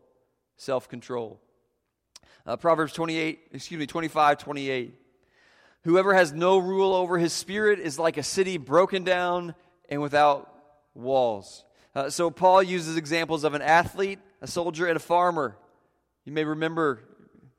Self 0.58 0.90
control. 0.90 1.40
Uh, 2.46 2.58
Proverbs 2.58 2.92
28, 2.92 3.40
excuse 3.54 3.80
me, 3.80 3.88
25, 3.88 4.40
28. 4.40 4.94
Whoever 5.86 6.14
has 6.14 6.34
no 6.34 6.58
rule 6.58 6.94
over 6.94 7.18
his 7.18 7.32
spirit 7.32 7.80
is 7.80 7.98
like 7.98 8.18
a 8.18 8.24
city 8.24 8.58
broken 8.58 9.06
down 9.06 9.56
and 9.88 10.02
without 10.02 10.54
walls. 10.96 11.64
Uh, 11.96 12.10
so 12.10 12.30
Paul 12.30 12.62
uses 12.62 12.98
examples 12.98 13.46
of 13.46 13.54
an 13.54 13.62
athlete, 13.62 14.20
a 14.42 14.48
soldier, 14.48 14.88
and 14.88 14.98
a 14.98 15.00
farmer. 15.00 15.56
You 16.26 16.34
may 16.34 16.44
remember 16.44 17.04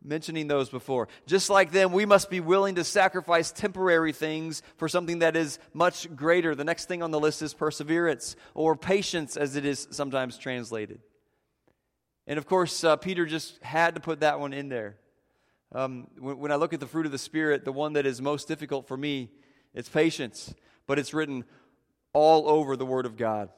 mentioning 0.07 0.47
those 0.47 0.71
before. 0.71 1.09
Just 1.27 1.51
like 1.51 1.73
them, 1.73 1.93
we 1.93 2.07
must 2.07 2.31
be 2.31 2.41
willing 2.41 2.77
to 2.77 2.85
sacrifice 2.85 3.51
temporary 3.51 4.13
things 4.13 4.63
for 4.77 4.89
something 4.89 5.19
that 5.19 5.37
is 5.37 5.59
much 5.75 6.15
greater. 6.15 6.55
The 6.55 6.65
next 6.65 6.87
thing 6.87 7.03
on 7.03 7.11
the 7.11 7.21
list 7.21 7.43
is 7.43 7.53
perseverance, 7.53 8.37
or 8.55 8.77
patience, 8.77 9.37
as 9.37 9.57
it 9.57 9.65
is 9.65 9.89
sometimes 9.91 10.39
translated. 10.39 11.01
And 12.27 12.39
of 12.39 12.47
course, 12.47 12.85
uh, 12.85 12.97
Peter 12.97 13.27
just 13.27 13.63
had 13.63 13.95
to 13.95 14.01
put 14.01 14.21
that 14.21 14.41
one 14.41 14.53
in 14.53 14.69
there. 14.69 14.97
Um, 15.73 16.09
when, 16.19 16.39
when 16.39 16.53
I 16.53 16.57
look 16.57 16.73
at 16.73 16.81
the 16.81 16.87
fruit 16.87 17.07
of 17.07 17.13
the 17.13 17.19
Spirit, 17.19 17.65
the 17.65 17.73
one 17.73 17.95
that 17.95 18.07
is 18.07 18.23
most 18.23 18.49
difficult 18.49 18.87
for 18.87 18.97
me, 18.97 19.31
it's 19.75 19.89
patience, 19.89 20.55
but 20.87 20.99
it's 20.99 21.13
written 21.13 21.45
all 22.13 22.49
over 22.49 22.77
the 22.77 22.87
Word 22.87 23.07
of 23.07 23.17
God. 23.17 23.51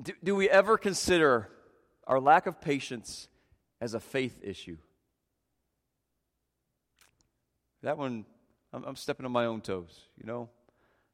Do, 0.00 0.12
do 0.22 0.34
we 0.34 0.48
ever 0.48 0.78
consider 0.78 1.50
our 2.06 2.20
lack 2.20 2.46
of 2.46 2.60
patience 2.60 3.28
as 3.80 3.94
a 3.94 4.00
faith 4.00 4.38
issue. 4.42 4.76
That 7.82 7.98
one, 7.98 8.24
I'm, 8.72 8.84
I'm 8.84 8.96
stepping 8.96 9.26
on 9.26 9.32
my 9.32 9.46
own 9.46 9.60
toes, 9.60 10.00
you 10.16 10.26
know? 10.26 10.48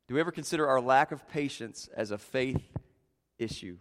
Do 0.09 0.15
we 0.15 0.21
ever 0.21 0.33
consider 0.33 0.67
our 0.67 0.81
lack 0.81 1.13
of 1.13 1.29
patience 1.29 1.89
as 1.97 2.11
a 2.11 2.19
faith 2.19 2.63
issue? 3.39 3.77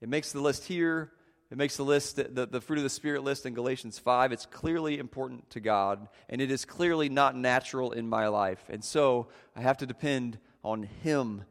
It 0.00 0.08
makes 0.08 0.32
the 0.32 0.40
list 0.40 0.64
here. 0.64 1.12
It 1.50 1.58
makes 1.58 1.76
the 1.76 1.82
list, 1.82 2.16
the, 2.16 2.46
the 2.46 2.60
fruit 2.60 2.78
of 2.78 2.84
the 2.84 2.90
Spirit 2.90 3.24
list 3.24 3.44
in 3.44 3.54
Galatians 3.54 3.98
5. 3.98 4.30
It's 4.30 4.46
clearly 4.46 4.98
important 4.98 5.50
to 5.50 5.60
God, 5.60 6.08
and 6.28 6.40
it 6.40 6.50
is 6.50 6.64
clearly 6.64 7.08
not 7.08 7.36
natural 7.36 7.90
in 7.90 8.08
my 8.08 8.28
life. 8.28 8.62
And 8.68 8.84
so 8.84 9.28
I 9.56 9.60
have 9.60 9.78
to 9.78 9.86
depend 9.86 10.38
on 10.62 10.84
Him 10.84 11.44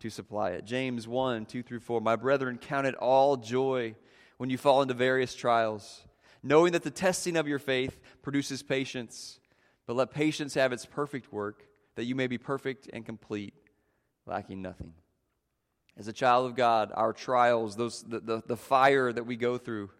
to 0.00 0.10
supply 0.10 0.50
it. 0.50 0.64
James 0.64 1.06
1 1.06 1.46
2 1.46 1.62
through 1.62 1.80
4. 1.80 2.00
My 2.00 2.16
brethren, 2.16 2.58
count 2.58 2.86
it 2.86 2.96
all 2.96 3.36
joy 3.36 3.94
when 4.38 4.50
you 4.50 4.56
fall 4.56 4.80
into 4.80 4.94
various 4.94 5.34
trials, 5.34 6.04
knowing 6.42 6.72
that 6.72 6.84
the 6.84 6.90
testing 6.90 7.36
of 7.36 7.46
your 7.46 7.58
faith 7.58 8.00
produces 8.22 8.62
patience. 8.62 9.40
But 9.86 9.96
let 9.96 10.10
patience 10.10 10.54
have 10.54 10.72
its 10.72 10.86
perfect 10.86 11.32
work, 11.32 11.64
that 11.96 12.04
you 12.04 12.14
may 12.14 12.26
be 12.26 12.38
perfect 12.38 12.88
and 12.92 13.04
complete, 13.04 13.54
lacking 14.26 14.62
nothing. 14.62 14.94
As 15.96 16.06
a 16.06 16.12
child 16.12 16.46
of 16.46 16.54
God, 16.54 16.92
our 16.94 17.12
trials, 17.12 17.76
those, 17.76 18.02
the, 18.04 18.20
the, 18.20 18.42
the 18.46 18.56
fire 18.56 19.12
that 19.12 19.24
we 19.24 19.36
go 19.36 19.58
through, 19.58 19.90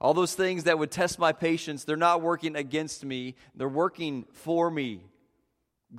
all 0.00 0.12
those 0.12 0.34
things 0.34 0.64
that 0.64 0.78
would 0.78 0.90
test 0.90 1.18
my 1.18 1.32
patience, 1.32 1.84
they're 1.84 1.96
not 1.96 2.20
working 2.20 2.56
against 2.56 3.04
me, 3.04 3.36
they're 3.54 3.68
working 3.68 4.26
for 4.32 4.70
me. 4.70 5.00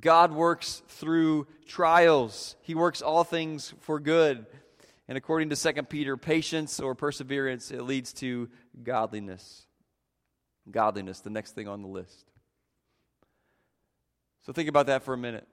God 0.00 0.30
works 0.30 0.82
through 0.88 1.48
trials, 1.66 2.54
He 2.62 2.76
works 2.76 3.02
all 3.02 3.24
things 3.24 3.74
for 3.80 3.98
good. 3.98 4.46
And 5.08 5.16
according 5.16 5.50
to 5.50 5.56
2 5.56 5.82
Peter, 5.84 6.16
patience 6.16 6.80
or 6.80 6.94
perseverance, 6.94 7.70
it 7.70 7.82
leads 7.82 8.12
to 8.14 8.48
godliness. 8.82 9.66
Godliness, 10.70 11.20
the 11.20 11.30
next 11.30 11.54
thing 11.54 11.68
on 11.68 11.82
the 11.82 11.88
list. 11.88 12.26
So 14.44 14.52
think 14.52 14.68
about 14.68 14.86
that 14.86 15.02
for 15.02 15.14
a 15.14 15.18
minute. 15.18 15.46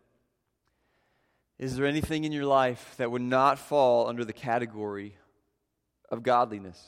Is 1.60 1.76
there 1.76 1.86
anything 1.86 2.24
in 2.24 2.32
your 2.32 2.46
life 2.46 2.96
that 2.98 3.12
would 3.12 3.22
not 3.22 3.60
fall 3.60 4.08
under 4.08 4.26
the 4.26 4.34
category 4.34 5.16
of 6.10 6.24
godliness? 6.24 6.84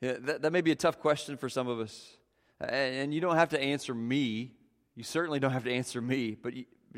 Yeah, 0.00 0.14
that, 0.20 0.42
that 0.42 0.52
may 0.52 0.62
be 0.62 0.72
a 0.72 0.76
tough 0.76 0.98
question 0.98 1.36
for 1.36 1.48
some 1.48 1.68
of 1.68 1.80
us. 1.80 2.16
And 2.60 3.12
you 3.12 3.20
don't 3.20 3.36
have 3.36 3.50
to 3.50 3.60
answer 3.60 3.94
me. 3.94 4.52
You 4.94 5.04
certainly 5.04 5.38
don't 5.38 5.52
have 5.52 5.64
to 5.64 5.72
answer 5.72 6.00
me, 6.00 6.36
but 6.40 6.54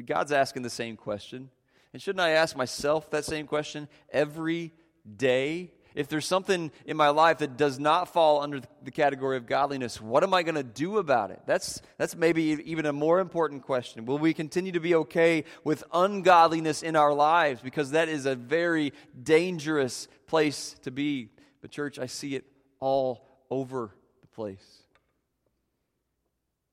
God's 0.06 0.32
asking 0.32 0.62
the 0.62 0.70
same 0.70 0.96
question. 0.96 1.50
And 1.94 2.02
shouldn't 2.02 2.20
I 2.20 2.30
ask 2.30 2.56
myself 2.56 3.08
that 3.10 3.24
same 3.24 3.46
question 3.46 3.88
every 4.12 4.72
day? 5.16 5.70
If 5.94 6.08
there's 6.08 6.26
something 6.26 6.72
in 6.86 6.96
my 6.96 7.10
life 7.10 7.38
that 7.38 7.56
does 7.56 7.78
not 7.78 8.12
fall 8.12 8.42
under 8.42 8.60
the 8.82 8.90
category 8.90 9.36
of 9.36 9.46
godliness, 9.46 10.00
what 10.00 10.24
am 10.24 10.34
I 10.34 10.42
going 10.42 10.56
to 10.56 10.64
do 10.64 10.98
about 10.98 11.30
it? 11.30 11.40
That's, 11.46 11.80
that's 11.96 12.16
maybe 12.16 12.42
even 12.64 12.84
a 12.84 12.92
more 12.92 13.20
important 13.20 13.62
question. 13.62 14.06
Will 14.06 14.18
we 14.18 14.34
continue 14.34 14.72
to 14.72 14.80
be 14.80 14.96
okay 14.96 15.44
with 15.62 15.84
ungodliness 15.92 16.82
in 16.82 16.96
our 16.96 17.14
lives? 17.14 17.60
Because 17.60 17.92
that 17.92 18.08
is 18.08 18.26
a 18.26 18.34
very 18.34 18.92
dangerous 19.22 20.08
place 20.26 20.74
to 20.82 20.90
be. 20.90 21.28
But, 21.62 21.70
church, 21.70 22.00
I 22.00 22.06
see 22.06 22.34
it 22.34 22.44
all 22.80 23.24
over 23.50 23.94
the 24.20 24.26
place. 24.26 24.82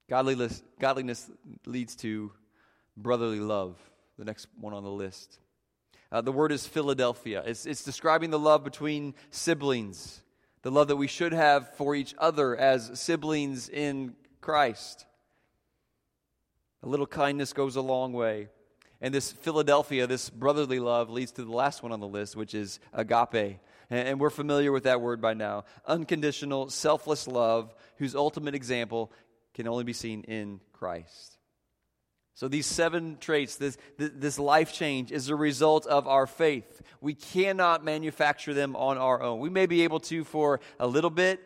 Godliness, 0.10 0.64
godliness 0.80 1.30
leads 1.68 1.96
to 1.98 2.32
brotherly 2.98 3.40
love 3.40 3.78
the 4.22 4.26
next 4.26 4.46
one 4.60 4.72
on 4.72 4.84
the 4.84 4.92
list. 4.92 5.40
Uh, 6.12 6.22
the 6.22 6.32
word 6.32 6.52
is 6.52 6.68
Philadelphia. 6.68 7.42
It's, 7.44 7.66
it's 7.66 7.84
describing 7.84 8.30
the 8.30 8.38
love 8.38 8.64
between 8.64 9.16
siblings, 9.32 10.22
the 10.62 10.70
love 10.70 10.90
that 10.90 10.96
we 10.96 11.08
should 11.08 11.34
have 11.34 11.74
for 11.74 11.96
each 11.96 12.14
other 12.20 12.56
as 12.56 13.00
siblings 13.00 13.68
in 13.68 14.14
Christ. 14.40 15.08
A 16.84 16.88
little 16.88 17.08
kindness 17.08 17.52
goes 17.52 17.76
a 17.78 17.82
long 17.82 18.14
way. 18.14 18.50
And 19.02 19.12
this 19.12 19.32
Philadelphia, 19.32 20.06
this 20.06 20.30
brotherly 20.30 20.80
love, 20.80 21.10
leads 21.10 21.32
to 21.32 21.44
the 21.44 21.52
last 21.52 21.82
one 21.82 21.92
on 21.92 22.00
the 22.00 22.08
list, 22.08 22.36
which 22.36 22.54
is 22.54 22.80
agape. 22.94 23.60
And, 23.90 24.08
and 24.08 24.20
we're 24.20 24.30
familiar 24.30 24.72
with 24.72 24.84
that 24.84 25.02
word 25.02 25.20
by 25.20 25.34
now. 25.34 25.64
Unconditional, 25.88 26.70
selfless 26.70 27.28
love, 27.28 27.74
whose 27.98 28.14
ultimate 28.14 28.54
example 28.54 29.12
can 29.56 29.68
only 29.68 29.84
be 29.84 29.94
seen 29.94 30.22
in 30.26 30.60
Christ. 30.74 31.40
So, 32.42 32.48
these 32.48 32.66
seven 32.66 33.18
traits, 33.20 33.58
this, 33.58 33.78
this 34.00 34.40
life 34.40 34.74
change, 34.74 35.12
is 35.12 35.30
a 35.30 35.36
result 35.36 35.86
of 35.86 36.08
our 36.08 36.26
faith. 36.26 36.82
We 37.00 37.14
cannot 37.14 37.86
manufacture 37.86 38.56
them 38.56 38.76
on 38.76 38.98
our 38.98 39.22
own. 39.22 39.40
We 39.40 39.52
may 39.52 39.68
be 39.68 39.84
able 39.84 40.00
to 40.00 40.24
for 40.24 40.60
a 40.80 40.88
little 40.88 41.12
bit, 41.12 41.40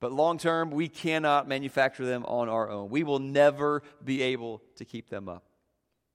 but 0.00 0.10
long 0.10 0.38
term, 0.38 0.72
we 0.72 0.88
cannot 0.88 1.46
manufacture 1.46 2.04
them 2.04 2.24
on 2.24 2.48
our 2.48 2.68
own. 2.68 2.90
We 2.90 3.04
will 3.04 3.20
never 3.20 3.84
be 4.04 4.22
able 4.22 4.60
to 4.74 4.84
keep 4.84 5.08
them 5.08 5.28
up. 5.28 5.44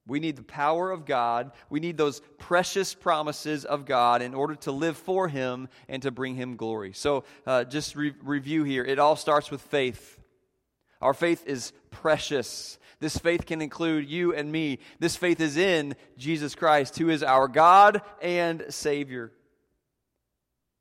We 0.06 0.20
need 0.20 0.36
the 0.36 0.44
power 0.44 0.91
of 0.91 1.06
God. 1.06 1.53
We 1.70 1.79
need 1.79 1.96
those 1.96 2.22
precious 2.38 2.94
promises 2.94 3.63
of 3.63 3.86
God 3.86 4.22
in 4.22 4.34
order 4.34 4.56
to 4.56 4.74
live 4.74 4.98
for 4.98 5.29
Him 5.29 5.70
and 5.88 6.03
to 6.03 6.12
bring 6.12 6.36
Him 6.36 6.58
glory. 6.58 6.91
So, 6.91 7.24
uh, 7.46 7.63
just 7.63 7.96
re- 7.96 8.13
review 8.22 8.65
here. 8.65 8.84
It 8.84 9.00
all 9.00 9.15
starts 9.15 9.50
with 9.50 9.62
faith. 9.62 10.20
Our 11.01 11.13
faith 11.13 11.46
is 11.48 11.72
precious. 11.89 12.79
This 13.00 13.18
faith 13.18 13.46
can 13.46 13.62
include 13.62 14.10
you 14.10 14.34
and 14.34 14.51
me. 14.51 14.80
This 15.00 15.16
faith 15.16 15.39
is 15.39 15.58
in 15.58 15.96
Jesus 16.18 16.56
Christ, 16.56 16.98
who 16.98 17.10
is 17.10 17.22
our 17.22 17.48
God 17.48 18.01
and 18.22 18.66
Savior. 18.70 19.32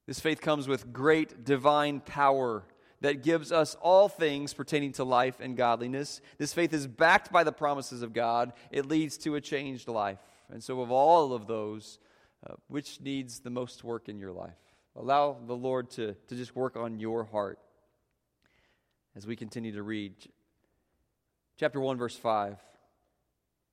This 0.06 0.20
faith 0.20 0.40
comes 0.40 0.68
with 0.68 0.92
great 0.92 1.44
divine 1.44 2.00
power 2.00 2.64
that 3.00 3.22
gives 3.22 3.52
us 3.52 3.76
all 3.82 4.08
things 4.08 4.54
pertaining 4.54 4.92
to 4.92 5.04
life 5.04 5.40
and 5.40 5.56
godliness. 5.56 6.20
This 6.38 6.54
faith 6.54 6.72
is 6.72 6.86
backed 6.86 7.30
by 7.30 7.44
the 7.44 7.52
promises 7.52 8.02
of 8.02 8.12
God. 8.12 8.52
It 8.70 8.86
leads 8.86 9.18
to 9.18 9.34
a 9.34 9.40
changed 9.40 9.88
life. 9.88 10.18
And 10.50 10.62
so, 10.62 10.80
of 10.80 10.90
all 10.90 11.32
of 11.32 11.46
those, 11.46 11.98
uh, 12.48 12.54
which 12.68 13.00
needs 13.00 13.40
the 13.40 13.50
most 13.50 13.84
work 13.84 14.08
in 14.08 14.18
your 14.18 14.32
life? 14.32 14.54
Allow 14.94 15.36
the 15.46 15.56
Lord 15.56 15.90
to, 15.92 16.14
to 16.14 16.34
just 16.34 16.56
work 16.56 16.76
on 16.76 16.98
your 16.98 17.24
heart 17.24 17.58
as 19.14 19.26
we 19.26 19.36
continue 19.36 19.72
to 19.72 19.82
read. 19.82 20.14
Chapter 21.58 21.80
1, 21.80 21.96
verse 21.96 22.16
5. 22.16 22.58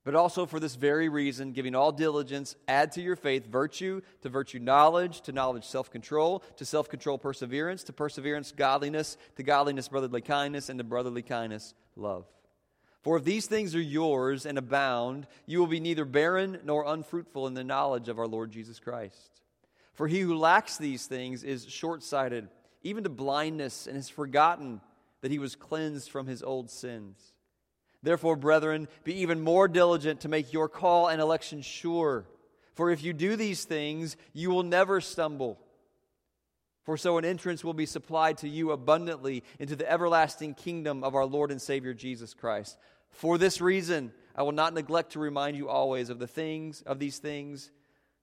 But 0.05 0.15
also 0.15 0.45
for 0.45 0.59
this 0.59 0.75
very 0.75 1.07
reason, 1.07 1.53
giving 1.53 1.75
all 1.75 1.91
diligence, 1.91 2.55
add 2.67 2.91
to 2.93 3.01
your 3.01 3.15
faith 3.15 3.45
virtue, 3.47 4.01
to 4.21 4.29
virtue 4.29 4.59
knowledge, 4.59 5.21
to 5.21 5.31
knowledge 5.31 5.65
self 5.65 5.91
control, 5.91 6.43
to 6.57 6.65
self 6.65 6.89
control 6.89 7.17
perseverance, 7.17 7.83
to 7.85 7.93
perseverance 7.93 8.51
godliness, 8.51 9.17
to 9.37 9.43
godliness 9.43 9.87
brotherly 9.87 10.21
kindness, 10.21 10.67
and 10.69 10.77
to 10.77 10.83
brotherly 10.83 11.21
kindness 11.21 11.73
love. 11.95 12.25
For 13.01 13.17
if 13.17 13.23
these 13.23 13.47
things 13.47 13.75
are 13.75 13.81
yours 13.81 14.45
and 14.45 14.57
abound, 14.57 15.27
you 15.45 15.59
will 15.59 15.67
be 15.67 15.81
neither 15.81 16.05
barren 16.05 16.59
nor 16.63 16.85
unfruitful 16.85 17.47
in 17.47 17.53
the 17.53 17.63
knowledge 17.63 18.07
of 18.07 18.17
our 18.17 18.27
Lord 18.27 18.51
Jesus 18.51 18.79
Christ. 18.79 19.41
For 19.93 20.07
he 20.07 20.21
who 20.21 20.37
lacks 20.37 20.77
these 20.77 21.05
things 21.05 21.43
is 21.43 21.65
short 21.69 22.01
sighted, 22.01 22.47
even 22.81 23.03
to 23.03 23.09
blindness, 23.09 23.87
and 23.87 23.95
has 23.95 24.09
forgotten 24.09 24.81
that 25.21 25.31
he 25.31 25.39
was 25.39 25.55
cleansed 25.55 26.09
from 26.09 26.27
his 26.27 26.41
old 26.43 26.69
sins. 26.69 27.32
Therefore, 28.03 28.36
brethren, 28.36 28.89
be 29.03 29.15
even 29.22 29.41
more 29.41 29.67
diligent 29.67 30.22
to 30.22 30.29
make 30.29 30.51
your 30.51 30.67
call 30.67 31.07
and 31.07 31.22
election 31.22 31.62
sure. 31.62 32.25
For 32.75 32.91
if 32.91 33.03
you 33.03 33.13
do 33.13 33.36
these 33.36 33.63
things, 33.63 34.17
you 34.33 34.51
will 34.51 34.63
never 34.63 35.00
stumble. 35.00 35.57
For 36.83 36.98
so 36.98 37.17
an 37.17 37.24
entrance 37.24 37.63
will 37.63 37.74
be 37.74 37.86
supplied 37.86 38.39
to 38.39 38.50
you 38.50 38.72
abundantly 38.72 39.43
into 39.57 39.77
the 39.77 39.89
everlasting 39.89 40.53
kingdom 40.53 41.03
of 41.03 41.15
our 41.15 41.25
Lord 41.25 41.50
and 41.50 41.62
Savior 41.62 41.93
Jesus 41.93 42.33
Christ. 42.33 42.77
For 43.10 43.38
this 43.38 43.62
reason, 43.62 44.12
I 44.36 44.43
will 44.43 44.51
not 44.51 44.74
neglect 44.74 45.13
to 45.13 45.19
remind 45.19 45.55
you 45.55 45.69
always 45.69 46.10
of 46.10 46.19
the 46.19 46.27
things, 46.27 46.81
of 46.81 47.00
these 47.00 47.19
things, 47.19 47.72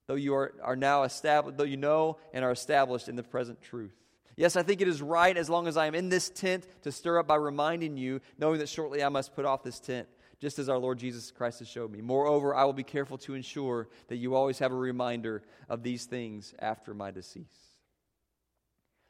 though 0.08 0.14
you 0.14 0.34
are, 0.34 0.52
are 0.62 0.76
now 0.76 1.04
established, 1.04 1.56
though 1.56 1.64
you 1.64 1.78
know 1.78 2.18
and 2.34 2.44
are 2.44 2.50
established 2.50 3.08
in 3.08 3.16
the 3.16 3.22
present 3.22 3.62
truth. 3.62 3.94
Yes, 4.40 4.56
I 4.56 4.62
think 4.62 4.80
it 4.80 4.88
is 4.88 5.02
right 5.02 5.36
as 5.36 5.50
long 5.50 5.66
as 5.66 5.76
I 5.76 5.84
am 5.84 5.94
in 5.94 6.08
this 6.08 6.30
tent 6.30 6.66
to 6.84 6.90
stir 6.90 7.18
up 7.18 7.26
by 7.26 7.34
reminding 7.34 7.98
you, 7.98 8.22
knowing 8.38 8.60
that 8.60 8.70
shortly 8.70 9.04
I 9.04 9.10
must 9.10 9.34
put 9.34 9.44
off 9.44 9.62
this 9.62 9.78
tent, 9.78 10.08
just 10.40 10.58
as 10.58 10.70
our 10.70 10.78
Lord 10.78 10.98
Jesus 10.98 11.30
Christ 11.30 11.58
has 11.58 11.68
showed 11.68 11.92
me. 11.92 12.00
Moreover, 12.00 12.54
I 12.54 12.64
will 12.64 12.72
be 12.72 12.82
careful 12.82 13.18
to 13.18 13.34
ensure 13.34 13.88
that 14.08 14.16
you 14.16 14.34
always 14.34 14.58
have 14.60 14.72
a 14.72 14.76
reminder 14.76 15.42
of 15.68 15.82
these 15.82 16.06
things 16.06 16.54
after 16.58 16.94
my 16.94 17.10
decease. 17.10 17.44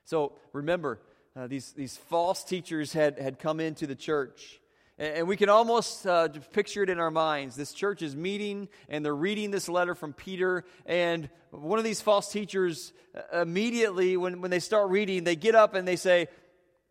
So 0.05 0.33
remember, 0.53 1.01
uh, 1.37 1.47
these, 1.47 1.71
these 1.75 1.97
false 1.97 2.43
teachers 2.43 2.93
had, 2.93 3.17
had 3.17 3.39
come 3.39 3.61
into 3.61 3.87
the 3.87 3.95
church 3.95 4.60
and 5.01 5.27
we 5.27 5.37
can 5.39 5.49
almost 5.49 6.07
uh, 6.07 6.29
picture 6.53 6.83
it 6.83 6.91
in 6.91 7.01
our 7.01 7.11
minds. 7.11 7.57
This 7.57 7.73
church 7.73 8.03
is 8.03 8.15
meeting 8.15 8.69
and 8.91 9.03
they're 9.03 9.17
reading 9.17 9.51
this 9.51 9.67
letter 9.67 9.95
from 9.95 10.13
Peter. 10.13 10.65
And 10.85 11.31
one 11.51 11.79
of 11.79 11.87
these 11.87 12.03
false 12.03 12.31
teachers, 12.31 12.93
uh, 13.17 13.41
immediately 13.41 14.19
when, 14.19 14.43
when 14.43 14.51
they 14.51 14.61
start 14.61 14.91
reading, 14.91 15.25
they 15.25 15.37
get 15.37 15.55
up 15.55 15.75
and 15.75 15.89
they 15.89 15.97
say, 15.97 16.29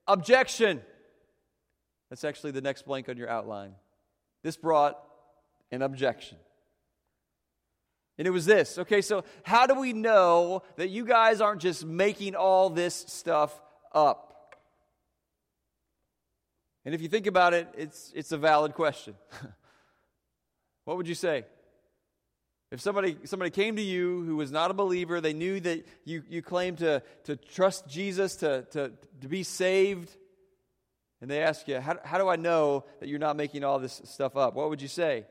Objection. 0.08 0.82
That's 2.10 2.24
actually 2.24 2.50
the 2.50 2.62
next 2.62 2.88
blank 2.88 3.10
on 3.10 3.18
your 3.18 3.30
outline. 3.30 3.76
This 4.42 4.58
brought 4.58 5.00
an 5.72 5.84
objection. 5.84 6.40
And 8.18 8.28
it 8.28 8.32
was 8.32 8.48
this. 8.48 8.80
Okay, 8.80 9.02
so 9.02 9.24
how 9.44 9.68
do 9.68 9.80
we 9.80 9.94
know 9.94 10.64
that 10.78 10.90
you 10.90 11.06
guys 11.06 11.42
aren't 11.42 11.62
just 11.62 11.86
making 11.86 12.34
all 12.34 12.72
this 12.72 12.96
stuff 13.08 13.62
up? 13.94 14.29
And 16.86 16.96
if 16.96 17.02
you 17.02 17.08
think 17.08 17.28
about 17.28 17.54
it, 17.54 17.68
it's, 17.78 18.12
it's 18.16 18.32
a 18.32 18.38
valid 18.38 18.74
question. 18.74 19.16
what 20.86 20.98
would 20.98 21.08
you 21.08 21.16
say? 21.16 21.46
If 22.72 22.82
somebody, 22.82 23.18
somebody 23.26 23.50
came 23.50 23.76
to 23.78 23.82
you 23.82 24.24
who 24.24 24.36
was 24.36 24.52
not 24.52 24.70
a 24.70 24.76
believer, 24.76 25.20
they 25.20 25.34
knew 25.34 25.60
that 25.60 25.86
you, 26.06 26.24
you 26.30 26.42
claimed 26.42 26.80
to, 26.80 27.02
to 27.24 27.36
trust 27.36 27.88
Jesus, 27.88 28.38
to, 28.38 28.66
to, 28.72 28.92
to 29.22 29.28
be 29.28 29.44
saved, 29.44 30.16
and 31.22 31.30
they 31.30 31.42
ask 31.42 31.68
you, 31.68 31.80
how, 31.80 31.98
how 32.04 32.18
do 32.18 32.30
I 32.30 32.36
know 32.36 32.86
that 33.00 33.10
you're 33.10 33.20
not 33.20 33.36
making 33.36 33.64
all 33.64 33.80
this 33.80 34.02
stuff 34.06 34.38
up? 34.38 34.54
What 34.54 34.70
would 34.70 34.82
you 34.82 34.88
say? 34.88 35.26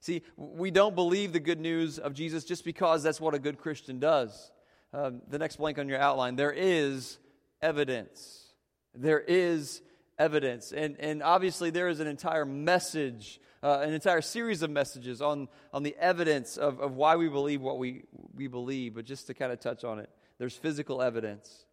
See, 0.00 0.22
we 0.36 0.70
don't 0.70 0.94
believe 0.94 1.32
the 1.32 1.40
good 1.40 1.58
news 1.58 1.98
of 1.98 2.12
Jesus 2.12 2.44
just 2.44 2.64
because 2.64 3.02
that's 3.02 3.20
what 3.20 3.34
a 3.34 3.38
good 3.38 3.58
Christian 3.58 3.98
does. 3.98 4.52
Um, 4.92 5.22
the 5.28 5.38
next 5.38 5.56
blank 5.56 5.78
on 5.78 5.88
your 5.88 5.98
outline 5.98 6.36
there 6.36 6.52
is 6.52 7.18
evidence. 7.60 8.44
There 8.94 9.18
is 9.18 9.80
evidence. 10.18 10.72
And, 10.72 10.96
and 10.98 11.22
obviously, 11.22 11.70
there 11.70 11.88
is 11.88 12.00
an 12.00 12.06
entire 12.06 12.44
message, 12.44 13.40
uh, 13.62 13.80
an 13.82 13.92
entire 13.92 14.20
series 14.20 14.62
of 14.62 14.70
messages 14.70 15.20
on, 15.22 15.48
on 15.72 15.82
the 15.82 15.96
evidence 15.98 16.56
of, 16.56 16.80
of 16.80 16.96
why 16.96 17.16
we 17.16 17.28
believe 17.28 17.60
what 17.60 17.78
we, 17.78 18.04
we 18.34 18.46
believe. 18.46 18.94
But 18.94 19.04
just 19.04 19.26
to 19.28 19.34
kind 19.34 19.52
of 19.52 19.60
touch 19.60 19.84
on 19.84 19.98
it, 19.98 20.10
there's 20.38 20.56
physical 20.56 21.02
evidence 21.02 21.64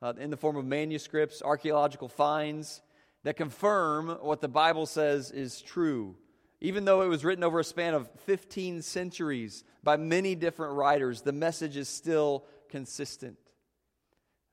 uh, 0.00 0.12
in 0.18 0.30
the 0.30 0.36
form 0.36 0.56
of 0.56 0.64
manuscripts, 0.64 1.42
archaeological 1.42 2.08
finds 2.08 2.82
that 3.24 3.36
confirm 3.36 4.08
what 4.22 4.40
the 4.40 4.48
Bible 4.48 4.86
says 4.86 5.30
is 5.30 5.60
true. 5.60 6.16
Even 6.60 6.84
though 6.84 7.02
it 7.02 7.08
was 7.08 7.24
written 7.24 7.44
over 7.44 7.60
a 7.60 7.64
span 7.64 7.94
of 7.94 8.08
15 8.26 8.82
centuries 8.82 9.64
by 9.82 9.96
many 9.96 10.34
different 10.34 10.74
writers, 10.74 11.22
the 11.22 11.32
message 11.32 11.76
is 11.76 11.88
still 11.88 12.44
consistent. 12.68 13.38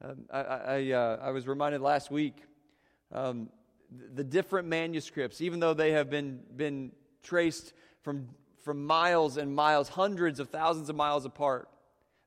Um, 0.03 0.25
I, 0.31 0.39
I, 0.39 0.91
uh, 0.91 1.19
I 1.21 1.31
was 1.31 1.47
reminded 1.47 1.81
last 1.81 2.11
week 2.11 2.35
um, 3.11 3.49
the 4.13 4.23
different 4.23 4.67
manuscripts, 4.67 5.41
even 5.41 5.59
though 5.59 5.73
they 5.73 5.91
have 5.91 6.09
been, 6.09 6.39
been 6.55 6.91
traced 7.23 7.73
from, 8.01 8.27
from 8.63 8.85
miles 8.85 9.37
and 9.37 9.55
miles, 9.55 9.89
hundreds 9.89 10.39
of 10.39 10.49
thousands 10.49 10.89
of 10.89 10.95
miles 10.95 11.25
apart, 11.25 11.69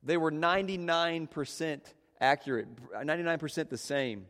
they 0.02 0.16
were 0.16 0.30
99% 0.30 1.80
accurate, 2.20 2.68
99% 2.94 3.68
the 3.68 3.78
same. 3.78 4.26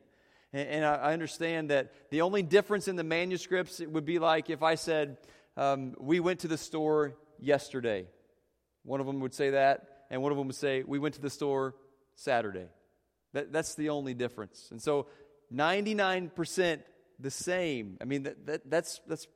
And, 0.52 0.68
and 0.68 0.84
I, 0.84 0.94
I, 0.94 1.12
understand 1.12 1.70
that 1.70 1.92
the 2.10 2.22
only 2.22 2.42
difference 2.42 2.88
in 2.88 2.96
the 2.96 3.04
manuscripts 3.04 3.80
it 3.80 3.90
would 3.90 4.04
be 4.04 4.18
like 4.18 4.50
if 4.50 4.62
I 4.62 4.76
said, 4.76 5.18
um, 5.56 5.94
We 5.98 6.20
went 6.20 6.40
to 6.40 6.48
the 6.48 6.58
store 6.58 7.14
yesterday. 7.38 8.06
One 8.84 9.00
of 9.00 9.06
them 9.06 9.20
would 9.20 9.34
say 9.34 9.50
that, 9.50 10.06
and 10.10 10.22
one 10.22 10.32
of 10.32 10.38
them 10.38 10.46
would 10.46 10.56
say, 10.56 10.82
We 10.86 10.98
went 10.98 11.16
to 11.16 11.20
the 11.20 11.30
store 11.30 11.74
Saturday. 12.14 12.66
That, 13.34 13.52
that's 13.52 13.74
the 13.74 13.90
only 13.90 14.14
difference. 14.14 14.68
And 14.70 14.80
so 14.80 15.06
99% 15.54 16.80
the 17.18 17.30
same. 17.30 17.98
I 18.00 18.04
mean, 18.04 18.24
that, 18.24 18.46
that, 18.46 18.70
that's, 18.70 19.00
that's, 19.06 19.26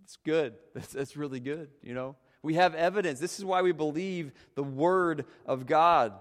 that's 0.00 0.16
good. 0.24 0.54
That's, 0.74 0.92
that's 0.92 1.16
really 1.16 1.40
good, 1.40 1.68
you 1.82 1.94
know? 1.94 2.16
We 2.42 2.54
have 2.54 2.74
evidence. 2.74 3.20
This 3.20 3.38
is 3.38 3.44
why 3.44 3.62
we 3.62 3.72
believe 3.72 4.32
the 4.54 4.62
Word 4.62 5.26
of 5.44 5.66
God. 5.66 6.12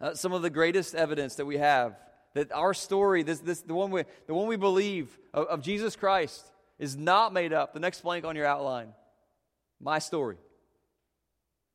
Uh, 0.00 0.14
some 0.14 0.32
of 0.32 0.42
the 0.42 0.50
greatest 0.50 0.94
evidence 0.94 1.36
that 1.36 1.46
we 1.46 1.56
have 1.56 1.96
that 2.34 2.52
our 2.52 2.74
story, 2.74 3.22
this, 3.22 3.38
this, 3.40 3.62
the, 3.62 3.74
one 3.74 3.90
we, 3.90 4.04
the 4.26 4.34
one 4.34 4.46
we 4.46 4.56
believe 4.56 5.16
of, 5.32 5.46
of 5.46 5.62
Jesus 5.62 5.96
Christ, 5.96 6.44
is 6.78 6.96
not 6.96 7.32
made 7.32 7.52
up. 7.52 7.72
The 7.72 7.80
next 7.80 8.02
blank 8.02 8.24
on 8.24 8.36
your 8.36 8.46
outline 8.46 8.92
my 9.80 9.98
story. 9.98 10.36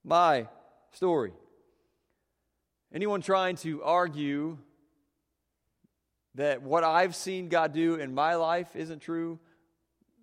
My 0.03 0.47
story. 0.91 1.33
Anyone 2.93 3.21
trying 3.21 3.55
to 3.57 3.83
argue 3.83 4.57
that 6.35 6.61
what 6.61 6.83
I've 6.83 7.15
seen 7.15 7.49
God 7.49 7.73
do 7.73 7.95
in 7.95 8.13
my 8.13 8.35
life 8.35 8.75
isn't 8.75 9.01
true, 9.01 9.39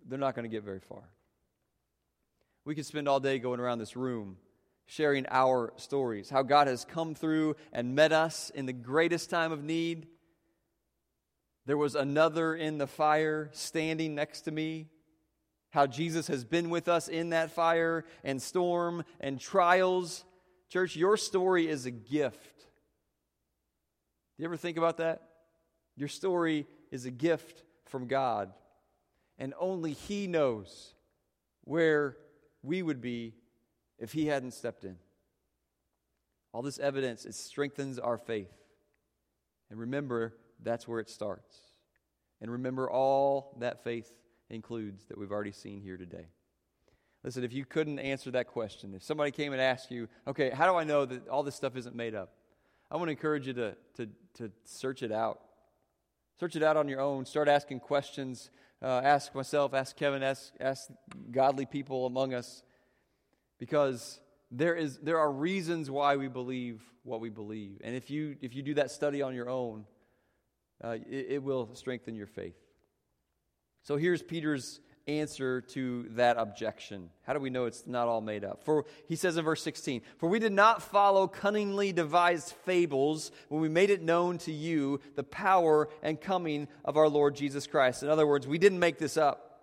they're 0.08 0.18
not 0.18 0.34
going 0.34 0.48
to 0.48 0.54
get 0.54 0.62
very 0.62 0.80
far. 0.80 1.02
We 2.64 2.74
could 2.74 2.86
spend 2.86 3.08
all 3.08 3.20
day 3.20 3.38
going 3.38 3.60
around 3.60 3.78
this 3.78 3.96
room 3.96 4.36
sharing 4.86 5.26
our 5.30 5.72
stories, 5.76 6.30
how 6.30 6.42
God 6.42 6.68
has 6.68 6.84
come 6.84 7.14
through 7.14 7.56
and 7.72 7.94
met 7.94 8.12
us 8.12 8.50
in 8.54 8.66
the 8.66 8.72
greatest 8.72 9.30
time 9.30 9.52
of 9.52 9.62
need. 9.62 10.06
There 11.66 11.76
was 11.76 11.96
another 11.96 12.54
in 12.54 12.78
the 12.78 12.86
fire 12.86 13.50
standing 13.52 14.14
next 14.14 14.42
to 14.42 14.52
me. 14.52 14.86
How 15.70 15.86
Jesus 15.86 16.28
has 16.28 16.44
been 16.44 16.70
with 16.70 16.88
us 16.88 17.08
in 17.08 17.30
that 17.30 17.50
fire 17.50 18.04
and 18.24 18.40
storm 18.40 19.04
and 19.20 19.38
trials. 19.38 20.24
Church, 20.70 20.96
your 20.96 21.16
story 21.16 21.68
is 21.68 21.84
a 21.84 21.90
gift. 21.90 22.60
Do 24.36 24.42
you 24.42 24.44
ever 24.46 24.56
think 24.56 24.78
about 24.78 24.98
that? 24.98 25.25
Your 25.96 26.08
story 26.08 26.66
is 26.90 27.06
a 27.06 27.10
gift 27.10 27.64
from 27.84 28.06
God, 28.06 28.52
and 29.38 29.54
only 29.58 29.92
He 29.92 30.26
knows 30.26 30.94
where 31.64 32.16
we 32.62 32.82
would 32.82 33.00
be 33.00 33.34
if 33.98 34.12
he 34.12 34.26
hadn't 34.26 34.52
stepped 34.52 34.84
in. 34.84 34.96
All 36.52 36.62
this 36.62 36.78
evidence, 36.78 37.24
it 37.24 37.34
strengthens 37.34 37.98
our 37.98 38.18
faith. 38.18 38.52
And 39.70 39.78
remember, 39.78 40.34
that's 40.62 40.88
where 40.88 41.00
it 41.00 41.10
starts. 41.10 41.56
And 42.40 42.50
remember 42.50 42.90
all 42.90 43.56
that 43.60 43.82
faith 43.84 44.12
includes 44.50 45.04
that 45.06 45.18
we've 45.18 45.32
already 45.32 45.52
seen 45.52 45.80
here 45.80 45.96
today. 45.96 46.26
Listen, 47.24 47.42
if 47.42 47.52
you 47.52 47.64
couldn't 47.64 47.98
answer 47.98 48.30
that 48.30 48.46
question, 48.46 48.94
if 48.94 49.02
somebody 49.02 49.30
came 49.30 49.52
and 49.52 49.60
asked 49.60 49.90
you, 49.90 50.08
okay, 50.26 50.50
how 50.50 50.70
do 50.70 50.78
I 50.78 50.84
know 50.84 51.04
that 51.04 51.28
all 51.28 51.42
this 51.42 51.56
stuff 51.56 51.76
isn't 51.76 51.96
made 51.96 52.14
up? 52.14 52.32
I 52.90 52.96
want 52.96 53.08
to 53.08 53.12
encourage 53.12 53.48
you 53.48 53.52
to, 53.54 53.76
to, 53.96 54.08
to 54.34 54.52
search 54.64 55.02
it 55.02 55.10
out. 55.10 55.40
Search 56.38 56.54
it 56.56 56.62
out 56.62 56.76
on 56.76 56.88
your 56.88 57.00
own. 57.00 57.24
Start 57.24 57.48
asking 57.48 57.80
questions. 57.80 58.50
Uh, 58.82 59.00
ask 59.02 59.34
myself, 59.34 59.72
ask 59.72 59.96
Kevin, 59.96 60.22
ask, 60.22 60.52
ask 60.60 60.90
godly 61.30 61.64
people 61.64 62.04
among 62.04 62.34
us. 62.34 62.62
Because 63.58 64.20
there, 64.50 64.74
is, 64.74 64.98
there 64.98 65.18
are 65.18 65.32
reasons 65.32 65.90
why 65.90 66.16
we 66.16 66.28
believe 66.28 66.82
what 67.04 67.20
we 67.20 67.30
believe. 67.30 67.80
And 67.82 67.96
if 67.96 68.10
you, 68.10 68.36
if 68.42 68.54
you 68.54 68.62
do 68.62 68.74
that 68.74 68.90
study 68.90 69.22
on 69.22 69.34
your 69.34 69.48
own, 69.48 69.86
uh, 70.84 70.96
it, 71.08 71.26
it 71.30 71.42
will 71.42 71.74
strengthen 71.74 72.14
your 72.14 72.26
faith. 72.26 72.56
So 73.82 73.96
here's 73.96 74.22
Peter's 74.22 74.80
answer 75.06 75.60
to 75.60 76.08
that 76.10 76.36
objection. 76.36 77.10
How 77.22 77.32
do 77.32 77.38
we 77.38 77.50
know 77.50 77.66
it's 77.66 77.86
not 77.86 78.08
all 78.08 78.20
made 78.20 78.44
up? 78.44 78.64
For 78.64 78.84
he 79.06 79.14
says 79.14 79.36
in 79.36 79.44
verse 79.44 79.62
16, 79.62 80.02
"For 80.18 80.28
we 80.28 80.38
did 80.38 80.52
not 80.52 80.82
follow 80.82 81.28
cunningly 81.28 81.92
devised 81.92 82.52
fables 82.52 83.30
when 83.48 83.60
we 83.60 83.68
made 83.68 83.90
it 83.90 84.02
known 84.02 84.38
to 84.38 84.52
you 84.52 85.00
the 85.14 85.22
power 85.22 85.88
and 86.02 86.20
coming 86.20 86.66
of 86.84 86.96
our 86.96 87.08
Lord 87.08 87.36
Jesus 87.36 87.66
Christ." 87.66 88.02
In 88.02 88.08
other 88.08 88.26
words, 88.26 88.48
we 88.48 88.58
didn't 88.58 88.80
make 88.80 88.98
this 88.98 89.16
up, 89.16 89.60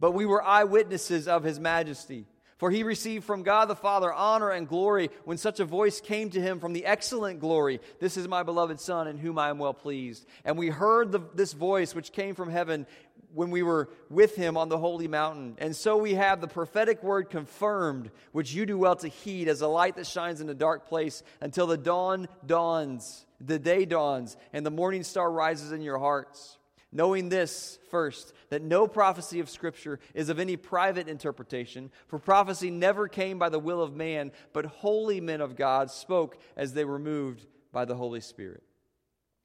but 0.00 0.12
we 0.12 0.24
were 0.24 0.42
eyewitnesses 0.42 1.28
of 1.28 1.44
his 1.44 1.60
majesty. 1.60 2.26
For 2.62 2.70
he 2.70 2.84
received 2.84 3.24
from 3.24 3.42
God 3.42 3.66
the 3.66 3.74
Father 3.74 4.14
honor 4.14 4.50
and 4.50 4.68
glory 4.68 5.10
when 5.24 5.36
such 5.36 5.58
a 5.58 5.64
voice 5.64 6.00
came 6.00 6.30
to 6.30 6.40
him 6.40 6.60
from 6.60 6.72
the 6.72 6.86
excellent 6.86 7.40
glory 7.40 7.80
This 7.98 8.16
is 8.16 8.28
my 8.28 8.44
beloved 8.44 8.78
Son, 8.78 9.08
in 9.08 9.18
whom 9.18 9.36
I 9.36 9.50
am 9.50 9.58
well 9.58 9.74
pleased. 9.74 10.24
And 10.44 10.56
we 10.56 10.68
heard 10.68 11.10
the, 11.10 11.18
this 11.34 11.54
voice 11.54 11.92
which 11.92 12.12
came 12.12 12.36
from 12.36 12.48
heaven 12.48 12.86
when 13.34 13.50
we 13.50 13.64
were 13.64 13.88
with 14.10 14.36
him 14.36 14.56
on 14.56 14.68
the 14.68 14.78
holy 14.78 15.08
mountain. 15.08 15.56
And 15.58 15.74
so 15.74 15.96
we 15.96 16.14
have 16.14 16.40
the 16.40 16.46
prophetic 16.46 17.02
word 17.02 17.30
confirmed, 17.30 18.12
which 18.30 18.54
you 18.54 18.64
do 18.64 18.78
well 18.78 18.94
to 18.94 19.08
heed 19.08 19.48
as 19.48 19.60
a 19.60 19.66
light 19.66 19.96
that 19.96 20.06
shines 20.06 20.40
in 20.40 20.48
a 20.48 20.54
dark 20.54 20.86
place 20.86 21.24
until 21.40 21.66
the 21.66 21.76
dawn 21.76 22.28
dawns, 22.46 23.26
the 23.40 23.58
day 23.58 23.84
dawns, 23.84 24.36
and 24.52 24.64
the 24.64 24.70
morning 24.70 25.02
star 25.02 25.32
rises 25.32 25.72
in 25.72 25.82
your 25.82 25.98
hearts 25.98 26.58
knowing 26.92 27.28
this 27.28 27.78
first, 27.90 28.34
that 28.50 28.62
no 28.62 28.86
prophecy 28.86 29.40
of 29.40 29.48
Scripture 29.48 29.98
is 30.14 30.28
of 30.28 30.38
any 30.38 30.56
private 30.56 31.08
interpretation, 31.08 31.90
for 32.06 32.18
prophecy 32.18 32.70
never 32.70 33.08
came 33.08 33.38
by 33.38 33.48
the 33.48 33.58
will 33.58 33.82
of 33.82 33.96
man, 33.96 34.30
but 34.52 34.66
holy 34.66 35.20
men 35.20 35.40
of 35.40 35.56
God 35.56 35.90
spoke 35.90 36.38
as 36.56 36.74
they 36.74 36.84
were 36.84 36.98
moved 36.98 37.46
by 37.72 37.84
the 37.86 37.96
Holy 37.96 38.20
Spirit. 38.20 38.62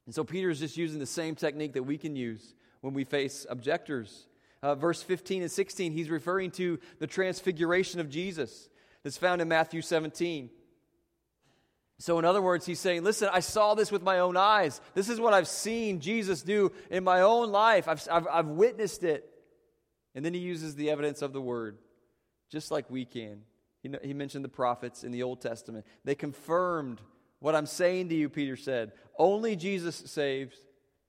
And 0.04 0.14
so 0.14 0.24
Peter 0.24 0.50
is 0.50 0.60
just 0.60 0.76
using 0.76 0.98
the 0.98 1.06
same 1.06 1.34
technique 1.34 1.72
that 1.72 1.82
we 1.82 1.98
can 1.98 2.14
use 2.14 2.54
when 2.82 2.94
we 2.94 3.04
face 3.04 3.46
objectors. 3.48 4.26
Uh, 4.62 4.74
verse 4.74 5.02
15 5.02 5.42
and 5.42 5.50
16, 5.50 5.92
he's 5.92 6.10
referring 6.10 6.50
to 6.52 6.78
the 6.98 7.06
transfiguration 7.06 8.00
of 8.00 8.10
Jesus 8.10 8.68
that's 9.02 9.16
found 9.16 9.40
in 9.40 9.48
Matthew 9.48 9.82
17. 9.82 10.50
So, 12.00 12.18
in 12.18 12.24
other 12.24 12.40
words, 12.40 12.64
he's 12.64 12.78
saying, 12.78 13.02
Listen, 13.02 13.28
I 13.32 13.40
saw 13.40 13.74
this 13.74 13.90
with 13.90 14.02
my 14.02 14.20
own 14.20 14.36
eyes. 14.36 14.80
This 14.94 15.08
is 15.08 15.20
what 15.20 15.34
I've 15.34 15.48
seen 15.48 16.00
Jesus 16.00 16.42
do 16.42 16.72
in 16.90 17.02
my 17.02 17.22
own 17.22 17.50
life. 17.50 17.88
I've, 17.88 18.06
I've, 18.10 18.26
I've 18.28 18.46
witnessed 18.46 19.02
it. 19.02 19.28
And 20.14 20.24
then 20.24 20.32
he 20.32 20.40
uses 20.40 20.74
the 20.74 20.90
evidence 20.90 21.22
of 21.22 21.32
the 21.32 21.40
word, 21.40 21.78
just 22.50 22.70
like 22.70 22.88
we 22.90 23.04
can. 23.04 23.42
He, 23.82 23.90
he 24.02 24.14
mentioned 24.14 24.44
the 24.44 24.48
prophets 24.48 25.04
in 25.04 25.12
the 25.12 25.22
Old 25.22 25.40
Testament. 25.40 25.86
They 26.04 26.14
confirmed 26.14 27.00
what 27.40 27.54
I'm 27.54 27.66
saying 27.66 28.08
to 28.10 28.14
you, 28.14 28.28
Peter 28.28 28.56
said. 28.56 28.92
Only 29.18 29.56
Jesus 29.56 29.96
saves, 29.96 30.56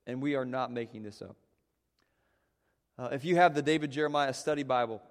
and 0.06 0.22
we 0.22 0.36
are 0.36 0.46
not 0.46 0.72
making 0.72 1.04
this 1.04 1.22
up. 1.22 1.36
Uh, 2.98 3.10
if 3.12 3.24
you 3.24 3.36
have 3.36 3.54
the 3.54 3.62
David 3.62 3.92
Jeremiah 3.92 4.34
Study 4.34 4.64
Bible, 4.64 5.02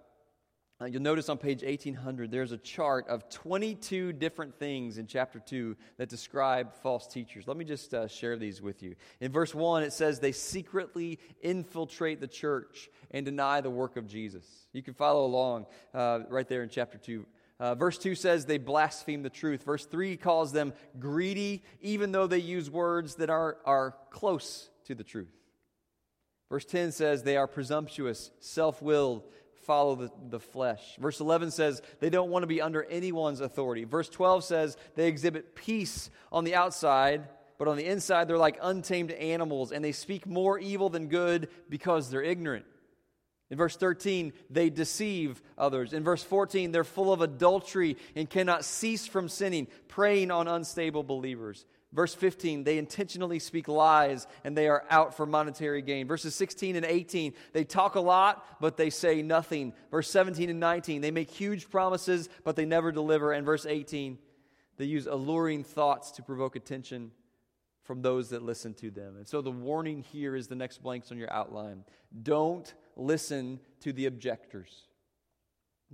uh, 0.80 0.84
you'll 0.84 1.02
notice 1.02 1.28
on 1.28 1.38
page 1.38 1.64
1800, 1.64 2.30
there's 2.30 2.52
a 2.52 2.58
chart 2.58 3.08
of 3.08 3.28
22 3.28 4.12
different 4.12 4.56
things 4.60 4.96
in 4.96 5.08
chapter 5.08 5.40
2 5.40 5.76
that 5.96 6.08
describe 6.08 6.72
false 6.82 7.08
teachers. 7.08 7.48
Let 7.48 7.56
me 7.56 7.64
just 7.64 7.92
uh, 7.92 8.06
share 8.06 8.36
these 8.36 8.62
with 8.62 8.80
you. 8.82 8.94
In 9.20 9.32
verse 9.32 9.52
1, 9.52 9.82
it 9.82 9.92
says 9.92 10.20
they 10.20 10.30
secretly 10.30 11.18
infiltrate 11.42 12.20
the 12.20 12.28
church 12.28 12.90
and 13.10 13.26
deny 13.26 13.60
the 13.60 13.70
work 13.70 13.96
of 13.96 14.06
Jesus. 14.06 14.44
You 14.72 14.84
can 14.84 14.94
follow 14.94 15.24
along 15.24 15.66
uh, 15.92 16.20
right 16.28 16.48
there 16.48 16.62
in 16.62 16.68
chapter 16.68 16.96
2. 16.96 17.26
Uh, 17.58 17.74
verse 17.74 17.98
2 17.98 18.14
says 18.14 18.44
they 18.44 18.58
blaspheme 18.58 19.24
the 19.24 19.30
truth. 19.30 19.64
Verse 19.64 19.84
3 19.84 20.16
calls 20.16 20.52
them 20.52 20.72
greedy, 21.00 21.64
even 21.80 22.12
though 22.12 22.28
they 22.28 22.38
use 22.38 22.70
words 22.70 23.16
that 23.16 23.30
are, 23.30 23.56
are 23.64 23.96
close 24.10 24.70
to 24.84 24.94
the 24.94 25.02
truth. 25.02 25.34
Verse 26.48 26.64
10 26.64 26.92
says 26.92 27.24
they 27.24 27.36
are 27.36 27.48
presumptuous, 27.48 28.30
self 28.38 28.80
willed, 28.80 29.24
follow 29.68 29.94
the, 29.94 30.10
the 30.30 30.40
flesh. 30.40 30.96
Verse 30.98 31.20
11 31.20 31.50
says 31.50 31.82
they 32.00 32.08
don't 32.08 32.30
want 32.30 32.42
to 32.42 32.46
be 32.46 32.62
under 32.62 32.84
anyone's 32.84 33.42
authority. 33.42 33.84
Verse 33.84 34.08
12 34.08 34.42
says 34.42 34.78
they 34.94 35.06
exhibit 35.06 35.54
peace 35.54 36.10
on 36.32 36.44
the 36.44 36.54
outside, 36.54 37.28
but 37.58 37.68
on 37.68 37.76
the 37.76 37.84
inside 37.84 38.26
they're 38.28 38.38
like 38.38 38.58
untamed 38.62 39.10
animals, 39.10 39.70
and 39.70 39.84
they 39.84 39.92
speak 39.92 40.26
more 40.26 40.58
evil 40.58 40.88
than 40.88 41.08
good 41.08 41.50
because 41.68 42.08
they're 42.08 42.22
ignorant. 42.22 42.64
In 43.50 43.58
verse 43.58 43.76
13, 43.76 44.32
they 44.48 44.70
deceive 44.70 45.42
others. 45.58 45.92
In 45.92 46.02
verse 46.02 46.22
14, 46.22 46.72
they're 46.72 46.82
full 46.82 47.12
of 47.12 47.20
adultery 47.20 47.98
and 48.16 48.28
cannot 48.28 48.64
cease 48.64 49.06
from 49.06 49.28
sinning, 49.28 49.68
preying 49.86 50.30
on 50.30 50.48
unstable 50.48 51.02
believers. 51.02 51.66
Verse 51.92 52.14
15, 52.14 52.64
they 52.64 52.76
intentionally 52.76 53.38
speak 53.38 53.66
lies 53.66 54.26
and 54.44 54.56
they 54.56 54.68
are 54.68 54.84
out 54.90 55.16
for 55.16 55.24
monetary 55.24 55.80
gain. 55.80 56.06
Verses 56.06 56.34
16 56.34 56.76
and 56.76 56.84
18, 56.84 57.32
they 57.54 57.64
talk 57.64 57.94
a 57.94 58.00
lot, 58.00 58.60
but 58.60 58.76
they 58.76 58.90
say 58.90 59.22
nothing. 59.22 59.72
Verse 59.90 60.10
17 60.10 60.50
and 60.50 60.60
19, 60.60 61.00
they 61.00 61.10
make 61.10 61.30
huge 61.30 61.70
promises, 61.70 62.28
but 62.44 62.56
they 62.56 62.66
never 62.66 62.92
deliver. 62.92 63.32
And 63.32 63.46
verse 63.46 63.64
18, 63.64 64.18
they 64.76 64.84
use 64.84 65.06
alluring 65.06 65.64
thoughts 65.64 66.10
to 66.12 66.22
provoke 66.22 66.56
attention 66.56 67.10
from 67.84 68.02
those 68.02 68.28
that 68.30 68.42
listen 68.42 68.74
to 68.74 68.90
them. 68.90 69.16
And 69.16 69.26
so 69.26 69.40
the 69.40 69.50
warning 69.50 70.02
here 70.02 70.36
is 70.36 70.46
the 70.46 70.54
next 70.54 70.82
blanks 70.82 71.10
on 71.10 71.16
your 71.16 71.32
outline. 71.32 71.84
Don't 72.22 72.72
listen 72.96 73.60
to 73.80 73.94
the 73.94 74.04
objectors. 74.04 74.88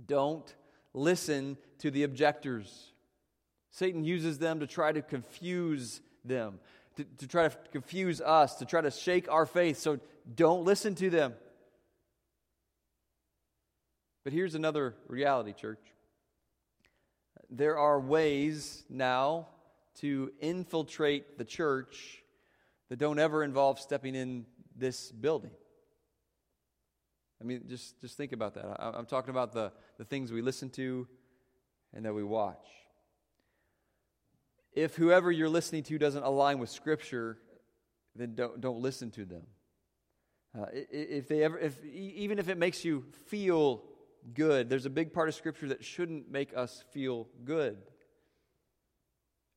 Don't 0.05 0.53
listen 0.93 1.57
to 1.79 1.89
the 1.89 2.03
objectors. 2.03 2.91
Satan 3.75 4.05
uses 4.05 4.39
them 4.39 4.61
to 4.61 4.67
try 4.67 4.93
to 4.93 5.01
confuse 5.01 5.99
them, 6.23 6.59
to, 6.95 7.03
to 7.17 7.27
try 7.27 7.49
to 7.49 7.57
confuse 7.73 8.21
us, 8.21 8.55
to 8.55 8.65
try 8.65 8.79
to 8.79 8.89
shake 8.89 9.29
our 9.29 9.45
faith. 9.45 9.79
So 9.79 9.99
don't 10.33 10.63
listen 10.63 10.95
to 10.95 11.09
them. 11.09 11.33
But 14.23 14.31
here's 14.31 14.55
another 14.55 14.95
reality, 15.07 15.51
church. 15.51 15.81
There 17.49 17.77
are 17.77 17.99
ways 17.99 18.85
now 18.89 19.49
to 19.99 20.31
infiltrate 20.39 21.37
the 21.37 21.43
church 21.43 22.23
that 22.87 22.97
don't 22.97 23.19
ever 23.19 23.43
involve 23.43 23.77
stepping 23.77 24.15
in 24.15 24.45
this 24.77 25.11
building. 25.11 25.51
I 27.41 27.43
mean, 27.43 27.65
just, 27.67 27.99
just 27.99 28.15
think 28.15 28.31
about 28.31 28.53
that. 28.53 28.65
I, 28.79 28.91
I'm 28.91 29.05
talking 29.05 29.31
about 29.31 29.51
the, 29.51 29.73
the 29.97 30.05
things 30.05 30.31
we 30.31 30.41
listen 30.41 30.69
to 30.71 31.09
and 31.93 32.05
that 32.05 32.13
we 32.13 32.23
watch 32.23 32.65
if 34.75 34.95
whoever 34.95 35.31
you're 35.31 35.49
listening 35.49 35.83
to 35.83 35.97
doesn't 35.97 36.23
align 36.23 36.59
with 36.59 36.69
Scripture, 36.69 37.37
then 38.15 38.35
don't, 38.35 38.59
don't 38.59 38.81
listen 38.81 39.09
to 39.11 39.25
them. 39.25 39.43
Uh, 40.57 40.65
if 40.71 41.27
they 41.27 41.43
ever, 41.43 41.57
if, 41.57 41.83
even 41.85 42.39
if 42.39 42.49
it 42.49 42.57
makes 42.57 42.85
you 42.85 43.05
feel 43.27 43.83
good, 44.33 44.69
there's 44.69 44.85
a 44.85 44.89
big 44.89 45.13
part 45.13 45.29
of 45.29 45.35
Scripture 45.35 45.69
that 45.69 45.83
shouldn't 45.83 46.29
make 46.29 46.55
us 46.55 46.83
feel 46.91 47.27
good. 47.43 47.77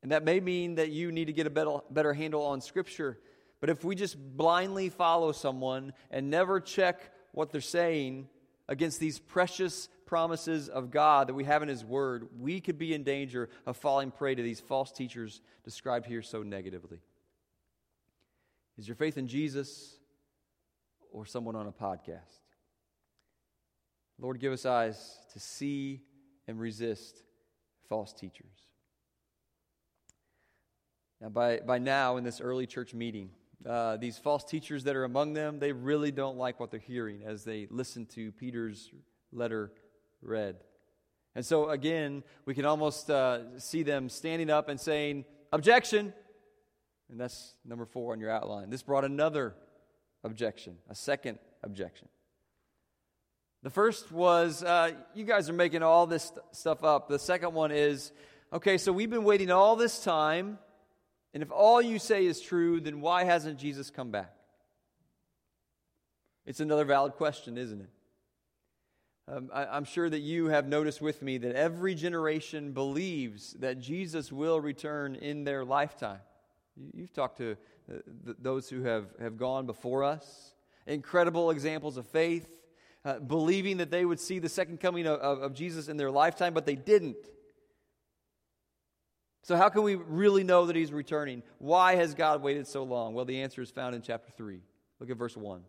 And 0.02 0.12
that 0.12 0.24
may 0.24 0.38
mean 0.40 0.76
that 0.76 0.90
you 0.90 1.10
need 1.10 1.26
to 1.26 1.32
get 1.32 1.46
a 1.46 1.50
better, 1.50 1.78
better 1.90 2.12
handle 2.12 2.44
on 2.44 2.60
Scripture. 2.60 3.18
But 3.60 3.70
if 3.70 3.84
we 3.84 3.96
just 3.96 4.16
blindly 4.36 4.88
follow 4.88 5.32
someone 5.32 5.92
and 6.10 6.30
never 6.30 6.60
check 6.60 7.12
what 7.32 7.50
they're 7.50 7.60
saying 7.60 8.28
against 8.68 9.00
these 9.00 9.18
precious 9.18 9.88
promises 10.08 10.70
of 10.70 10.90
God 10.90 11.28
that 11.28 11.34
we 11.34 11.44
have 11.44 11.62
in 11.62 11.68
His 11.68 11.84
Word, 11.84 12.26
we 12.40 12.60
could 12.60 12.78
be 12.78 12.94
in 12.94 13.04
danger 13.04 13.50
of 13.66 13.76
falling 13.76 14.10
prey 14.10 14.34
to 14.34 14.42
these 14.42 14.58
false 14.58 14.90
teachers 14.90 15.42
described 15.64 16.06
here 16.06 16.22
so 16.22 16.42
negatively. 16.42 16.98
Is 18.78 18.88
your 18.88 18.94
faith 18.96 19.18
in 19.18 19.28
Jesus 19.28 19.98
or 21.12 21.26
someone 21.26 21.54
on 21.54 21.66
a 21.66 21.72
podcast? 21.72 22.40
Lord, 24.18 24.40
give 24.40 24.52
us 24.52 24.64
eyes 24.64 25.18
to 25.34 25.38
see 25.38 26.00
and 26.48 26.58
resist 26.58 27.22
false 27.88 28.14
teachers. 28.14 28.46
Now, 31.20 31.28
by, 31.28 31.58
by 31.58 31.78
now, 31.78 32.16
in 32.16 32.24
this 32.24 32.40
early 32.40 32.66
church 32.66 32.94
meeting, 32.94 33.30
uh, 33.68 33.98
these 33.98 34.16
false 34.16 34.44
teachers 34.44 34.84
that 34.84 34.96
are 34.96 35.04
among 35.04 35.34
them, 35.34 35.58
they 35.58 35.72
really 35.72 36.12
don't 36.12 36.38
like 36.38 36.58
what 36.58 36.70
they're 36.70 36.80
hearing 36.80 37.24
as 37.26 37.44
they 37.44 37.66
listen 37.70 38.06
to 38.06 38.32
Peter's 38.32 38.90
letter 39.32 39.72
read. 40.22 40.56
And 41.34 41.44
so, 41.44 41.70
again, 41.70 42.24
we 42.46 42.54
can 42.54 42.64
almost 42.64 43.10
uh, 43.10 43.58
see 43.58 43.82
them 43.82 44.08
standing 44.08 44.50
up 44.50 44.68
and 44.68 44.80
saying, 44.80 45.24
Objection! 45.52 46.12
And 47.10 47.18
that's 47.18 47.54
number 47.64 47.86
four 47.86 48.12
on 48.12 48.20
your 48.20 48.30
outline. 48.30 48.70
This 48.70 48.82
brought 48.82 49.04
another 49.04 49.54
objection, 50.24 50.76
a 50.90 50.94
second 50.94 51.38
objection. 51.62 52.08
The 53.62 53.70
first 53.70 54.12
was, 54.12 54.62
uh, 54.62 54.92
you 55.14 55.24
guys 55.24 55.48
are 55.48 55.54
making 55.54 55.82
all 55.82 56.06
this 56.06 56.24
st- 56.24 56.40
stuff 56.52 56.84
up. 56.84 57.08
The 57.08 57.18
second 57.18 57.54
one 57.54 57.72
is, 57.72 58.12
okay, 58.52 58.78
so 58.78 58.92
we've 58.92 59.10
been 59.10 59.24
waiting 59.24 59.50
all 59.50 59.74
this 59.74 60.02
time, 60.04 60.58
and 61.34 61.42
if 61.42 61.50
all 61.50 61.80
you 61.80 61.98
say 61.98 62.24
is 62.26 62.40
true, 62.40 62.80
then 62.80 63.00
why 63.00 63.24
hasn't 63.24 63.58
Jesus 63.58 63.90
come 63.90 64.10
back? 64.10 64.32
It's 66.46 66.60
another 66.60 66.84
valid 66.84 67.14
question, 67.14 67.58
isn't 67.58 67.80
it? 67.80 67.90
Um, 69.30 69.50
I, 69.52 69.66
I'm 69.66 69.84
sure 69.84 70.08
that 70.08 70.20
you 70.20 70.46
have 70.46 70.66
noticed 70.66 71.02
with 71.02 71.20
me 71.20 71.36
that 71.38 71.54
every 71.54 71.94
generation 71.94 72.72
believes 72.72 73.52
that 73.54 73.78
Jesus 73.78 74.32
will 74.32 74.60
return 74.60 75.16
in 75.16 75.44
their 75.44 75.64
lifetime. 75.64 76.20
You've 76.94 77.12
talked 77.12 77.38
to 77.38 77.56
uh, 77.92 77.96
those 78.38 78.70
who 78.70 78.84
have, 78.84 79.06
have 79.20 79.36
gone 79.36 79.66
before 79.66 80.02
us, 80.04 80.54
incredible 80.86 81.50
examples 81.50 81.98
of 81.98 82.06
faith, 82.06 82.48
uh, 83.04 83.18
believing 83.18 83.78
that 83.78 83.90
they 83.90 84.04
would 84.04 84.20
see 84.20 84.38
the 84.38 84.48
second 84.48 84.80
coming 84.80 85.06
of, 85.06 85.20
of, 85.20 85.42
of 85.42 85.54
Jesus 85.54 85.88
in 85.88 85.96
their 85.98 86.10
lifetime, 86.10 86.54
but 86.54 86.64
they 86.64 86.76
didn't. 86.76 87.16
So, 89.42 89.56
how 89.56 89.68
can 89.68 89.82
we 89.82 89.94
really 89.94 90.44
know 90.44 90.66
that 90.66 90.76
he's 90.76 90.92
returning? 90.92 91.42
Why 91.58 91.96
has 91.96 92.14
God 92.14 92.42
waited 92.42 92.66
so 92.66 92.82
long? 92.82 93.14
Well, 93.14 93.24
the 93.24 93.42
answer 93.42 93.62
is 93.62 93.70
found 93.70 93.94
in 93.94 94.02
chapter 94.02 94.30
3. 94.36 94.60
Look 95.00 95.10
at 95.10 95.16
verse 95.16 95.36
1. 95.36 95.62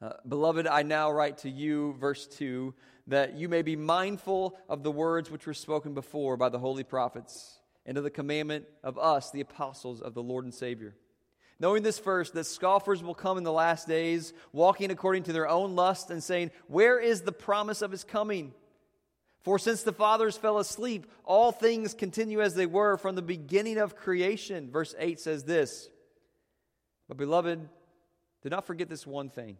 Uh, 0.00 0.10
Beloved, 0.28 0.68
I 0.68 0.82
now 0.82 1.10
write 1.10 1.38
to 1.38 1.50
you, 1.50 1.94
verse 1.98 2.26
2, 2.28 2.72
that 3.08 3.36
you 3.36 3.48
may 3.48 3.62
be 3.62 3.74
mindful 3.74 4.56
of 4.68 4.84
the 4.84 4.92
words 4.92 5.30
which 5.30 5.46
were 5.46 5.54
spoken 5.54 5.92
before 5.92 6.36
by 6.36 6.48
the 6.48 6.58
holy 6.58 6.84
prophets 6.84 7.58
and 7.84 7.98
of 7.98 8.04
the 8.04 8.10
commandment 8.10 8.66
of 8.84 8.96
us, 8.96 9.30
the 9.30 9.40
apostles 9.40 10.00
of 10.00 10.14
the 10.14 10.22
Lord 10.22 10.44
and 10.44 10.54
Savior. 10.54 10.94
Knowing 11.58 11.82
this 11.82 11.98
first, 11.98 12.34
that 12.34 12.44
scoffers 12.44 13.02
will 13.02 13.14
come 13.14 13.38
in 13.38 13.42
the 13.42 13.50
last 13.52 13.88
days, 13.88 14.32
walking 14.52 14.92
according 14.92 15.24
to 15.24 15.32
their 15.32 15.48
own 15.48 15.74
lust, 15.74 16.10
and 16.10 16.22
saying, 16.22 16.52
Where 16.68 17.00
is 17.00 17.22
the 17.22 17.32
promise 17.32 17.82
of 17.82 17.90
his 17.90 18.04
coming? 18.04 18.54
For 19.42 19.58
since 19.58 19.82
the 19.82 19.92
fathers 19.92 20.36
fell 20.36 20.58
asleep, 20.58 21.10
all 21.24 21.50
things 21.50 21.94
continue 21.94 22.40
as 22.40 22.54
they 22.54 22.66
were 22.66 22.96
from 22.98 23.16
the 23.16 23.22
beginning 23.22 23.78
of 23.78 23.96
creation. 23.96 24.70
Verse 24.70 24.94
8 24.96 25.18
says 25.18 25.42
this 25.42 25.88
But 27.08 27.16
beloved, 27.16 27.68
do 28.42 28.48
not 28.48 28.66
forget 28.66 28.88
this 28.88 29.04
one 29.04 29.30
thing 29.30 29.56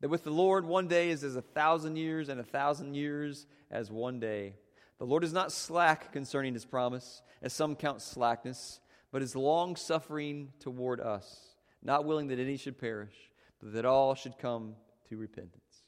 that 0.00 0.08
with 0.08 0.24
the 0.24 0.30
Lord, 0.30 0.64
one 0.64 0.88
day 0.88 1.10
is 1.10 1.24
as 1.24 1.36
a 1.36 1.42
thousand 1.42 1.96
years, 1.96 2.28
and 2.28 2.38
a 2.38 2.44
thousand 2.44 2.94
years 2.94 3.46
as 3.70 3.90
one 3.90 4.20
day. 4.20 4.54
The 4.98 5.06
Lord 5.06 5.24
is 5.24 5.32
not 5.32 5.52
slack 5.52 6.12
concerning 6.12 6.54
his 6.54 6.64
promise, 6.64 7.22
as 7.42 7.52
some 7.52 7.76
count 7.76 8.02
slackness, 8.02 8.80
but 9.10 9.22
is 9.22 9.36
long 9.36 9.76
suffering 9.76 10.52
toward 10.58 11.00
us, 11.00 11.56
not 11.82 12.04
willing 12.04 12.28
that 12.28 12.38
any 12.38 12.56
should 12.56 12.78
perish, 12.78 13.14
but 13.60 13.72
that 13.72 13.84
all 13.84 14.14
should 14.14 14.38
come 14.38 14.74
to 15.08 15.16
repentance. 15.16 15.82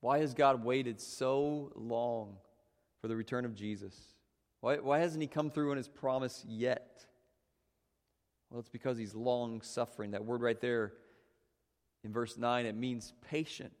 Why 0.00 0.18
has 0.18 0.34
God 0.34 0.64
waited 0.64 1.00
so 1.00 1.72
long 1.74 2.36
for 3.00 3.08
the 3.08 3.16
return 3.16 3.44
of 3.44 3.54
Jesus? 3.54 3.94
Why, 4.60 4.76
why 4.76 4.98
hasn't 5.00 5.22
he 5.22 5.28
come 5.28 5.50
through 5.50 5.70
on 5.70 5.76
his 5.76 5.88
promise 5.88 6.44
yet? 6.46 7.04
Well, 8.50 8.60
it's 8.60 8.68
because 8.68 8.96
he's 8.96 9.14
long 9.14 9.60
suffering. 9.60 10.12
That 10.12 10.24
word 10.24 10.40
right 10.40 10.60
there 10.60 10.92
in 12.04 12.12
verse 12.12 12.36
9, 12.36 12.66
it 12.66 12.76
means 12.76 13.12
patient. 13.28 13.72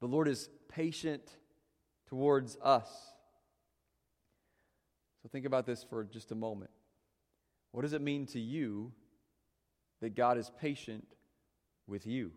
The 0.00 0.06
Lord 0.06 0.28
is 0.28 0.48
patient 0.68 1.22
towards 2.08 2.56
us. 2.62 2.88
So 5.22 5.28
think 5.28 5.44
about 5.44 5.66
this 5.66 5.84
for 5.84 6.04
just 6.04 6.32
a 6.32 6.34
moment. 6.34 6.70
What 7.72 7.82
does 7.82 7.92
it 7.92 8.00
mean 8.00 8.26
to 8.26 8.40
you 8.40 8.92
that 10.00 10.16
God 10.16 10.38
is 10.38 10.50
patient 10.60 11.06
with 11.86 12.06
you? 12.06 12.32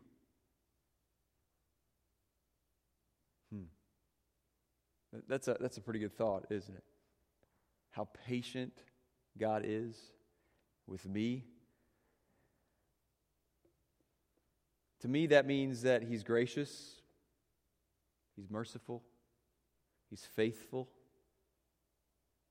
Hmm. 3.52 3.64
That's 5.28 5.48
a, 5.48 5.58
that's 5.60 5.78
a 5.78 5.82
pretty 5.82 6.00
good 6.00 6.16
thought, 6.18 6.46
isn't 6.50 6.76
it? 6.76 6.84
How 7.92 8.08
patient 8.28 8.74
God 9.38 9.64
is 9.66 9.96
with 10.88 11.06
me. 11.06 11.46
To 15.04 15.08
me, 15.08 15.28
that 15.28 15.46
means 15.46 15.84
that 15.84 16.04
He's 16.04 16.24
gracious 16.24 17.02
He's 18.36 18.50
merciful. 18.50 19.04
He's 20.10 20.26
faithful. 20.36 20.90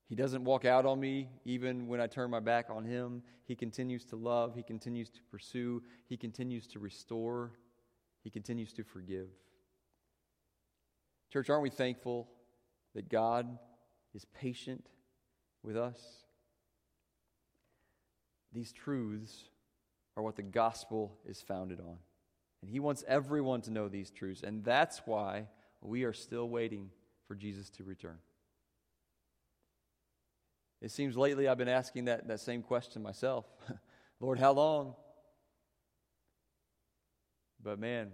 He 0.07 0.15
doesn't 0.15 0.43
walk 0.43 0.65
out 0.65 0.85
on 0.85 0.99
me 0.99 1.29
even 1.45 1.87
when 1.87 1.99
I 1.99 2.07
turn 2.07 2.29
my 2.29 2.39
back 2.39 2.69
on 2.69 2.85
Him. 2.85 3.23
He 3.45 3.55
continues 3.55 4.05
to 4.05 4.15
love. 4.15 4.55
He 4.55 4.63
continues 4.63 5.09
to 5.09 5.19
pursue. 5.31 5.81
He 6.07 6.17
continues 6.17 6.67
to 6.67 6.79
restore. 6.79 7.51
He 8.23 8.29
continues 8.29 8.73
to 8.73 8.83
forgive. 8.83 9.27
Church, 11.31 11.49
aren't 11.49 11.63
we 11.63 11.69
thankful 11.69 12.29
that 12.95 13.09
God 13.09 13.57
is 14.13 14.25
patient 14.25 14.85
with 15.63 15.75
us? 15.75 15.99
These 18.53 18.71
truths 18.71 19.45
are 20.15 20.23
what 20.23 20.35
the 20.35 20.43
gospel 20.43 21.17
is 21.27 21.41
founded 21.41 21.79
on. 21.79 21.97
And 22.63 22.71
He 22.71 22.79
wants 22.79 23.03
everyone 23.09 23.59
to 23.63 23.71
know 23.71 23.89
these 23.89 24.09
truths. 24.09 24.41
And 24.41 24.63
that's 24.63 25.01
why 25.03 25.47
we 25.81 26.05
are 26.05 26.13
still 26.13 26.47
waiting 26.47 26.91
for 27.27 27.35
Jesus 27.35 27.69
to 27.71 27.83
return. 27.83 28.19
It 30.81 30.89
seems 30.89 31.17
lately 31.17 31.49
I've 31.49 31.57
been 31.57 31.67
asking 31.67 32.05
that, 32.05 32.29
that 32.29 32.39
same 32.39 32.61
question 32.61 33.03
myself 33.03 33.45
Lord, 34.21 34.39
how 34.39 34.53
long? 34.53 34.95
But 37.61 37.79
man, 37.79 38.13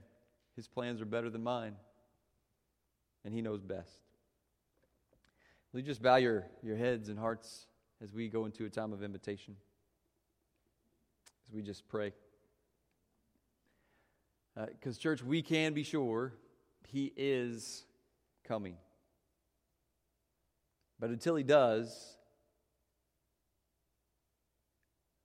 his 0.56 0.68
plans 0.68 1.00
are 1.00 1.06
better 1.06 1.30
than 1.30 1.44
mine, 1.44 1.76
and 3.24 3.32
he 3.32 3.44
knows 3.44 3.62
best. 3.62 4.00
Will 5.72 5.82
you 5.82 5.86
just 5.86 6.02
bow 6.02 6.16
your, 6.16 6.48
your 6.64 6.76
heads 6.76 7.10
and 7.10 7.20
hearts 7.20 7.68
as 8.02 8.16
we 8.16 8.30
go 8.30 8.46
into 8.46 8.66
a 8.66 8.70
time 8.70 8.94
of 8.94 9.04
invitation? 9.04 9.56
As 11.48 11.54
we 11.54 11.62
just 11.62 11.88
pray. 11.88 12.14
Because, 14.56 14.98
uh, 14.98 15.02
church, 15.02 15.24
we 15.24 15.42
can 15.42 15.74
be 15.74 15.84
sure 15.84 16.34
he 16.92 17.14
is 17.16 17.86
coming. 18.44 18.76
But 21.00 21.12
until 21.12 21.36
He 21.36 21.44
does, 21.44 22.18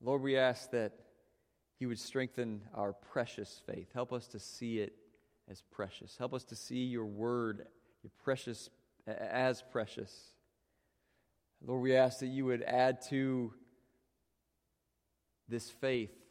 Lord, 0.01 0.23
we 0.23 0.37
ask 0.37 0.71
that 0.73 0.93
He 1.79 1.87
would 1.87 1.99
strengthen 1.99 2.63
our 2.75 2.93
precious 2.93 3.63
faith. 3.67 3.89
Help 3.95 4.13
us 4.13 4.29
to 4.29 4.39
see 4.39 4.79
it 4.79 4.95
as 5.51 5.63
precious. 5.73 6.17
Help 6.19 6.35
us 6.35 6.45
to 6.45 6.57
see 6.57 6.85
your 6.85 7.07
word, 7.07 7.67
your 8.03 8.11
precious, 8.23 8.69
as 9.07 9.63
precious. 9.73 10.35
Lord, 11.67 11.83
we 11.83 11.97
ask 11.97 12.21
that 12.21 12.27
you 12.27 12.45
would 12.45 12.63
add 12.63 13.01
to 13.09 13.55
this 15.49 15.71
faith 15.71 16.24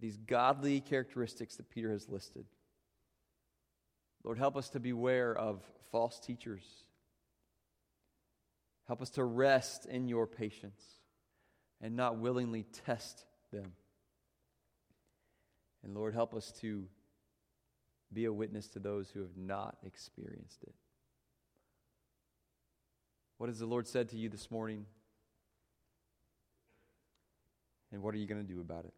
these 0.00 0.16
godly 0.16 0.80
characteristics 0.80 1.56
that 1.56 1.70
Peter 1.70 1.90
has 1.90 2.08
listed. 2.08 2.46
Lord, 4.24 4.38
help 4.38 4.56
us 4.56 4.70
to 4.70 4.80
beware 4.80 5.36
of 5.36 5.62
false 5.90 6.18
teachers. 6.18 6.64
Help 8.86 9.02
us 9.02 9.10
to 9.10 9.24
rest 9.24 9.86
in 9.86 10.08
your 10.08 10.26
patience 10.26 10.82
and 11.80 11.96
not 11.96 12.18
willingly 12.18 12.64
test 12.84 13.24
them. 13.52 13.72
And 15.82 15.94
Lord, 15.94 16.12
help 16.12 16.34
us 16.34 16.52
to 16.60 16.86
be 18.12 18.24
a 18.24 18.32
witness 18.32 18.68
to 18.68 18.78
those 18.78 19.10
who 19.10 19.20
have 19.20 19.36
not 19.36 19.76
experienced 19.84 20.62
it. 20.64 20.74
What 23.38 23.48
has 23.48 23.58
the 23.58 23.66
Lord 23.66 23.86
said 23.86 24.10
to 24.10 24.16
you 24.16 24.28
this 24.28 24.50
morning? 24.50 24.84
And 27.92 28.02
what 28.02 28.14
are 28.14 28.18
you 28.18 28.26
going 28.26 28.44
to 28.44 28.52
do 28.52 28.60
about 28.60 28.84
it? 28.84 28.92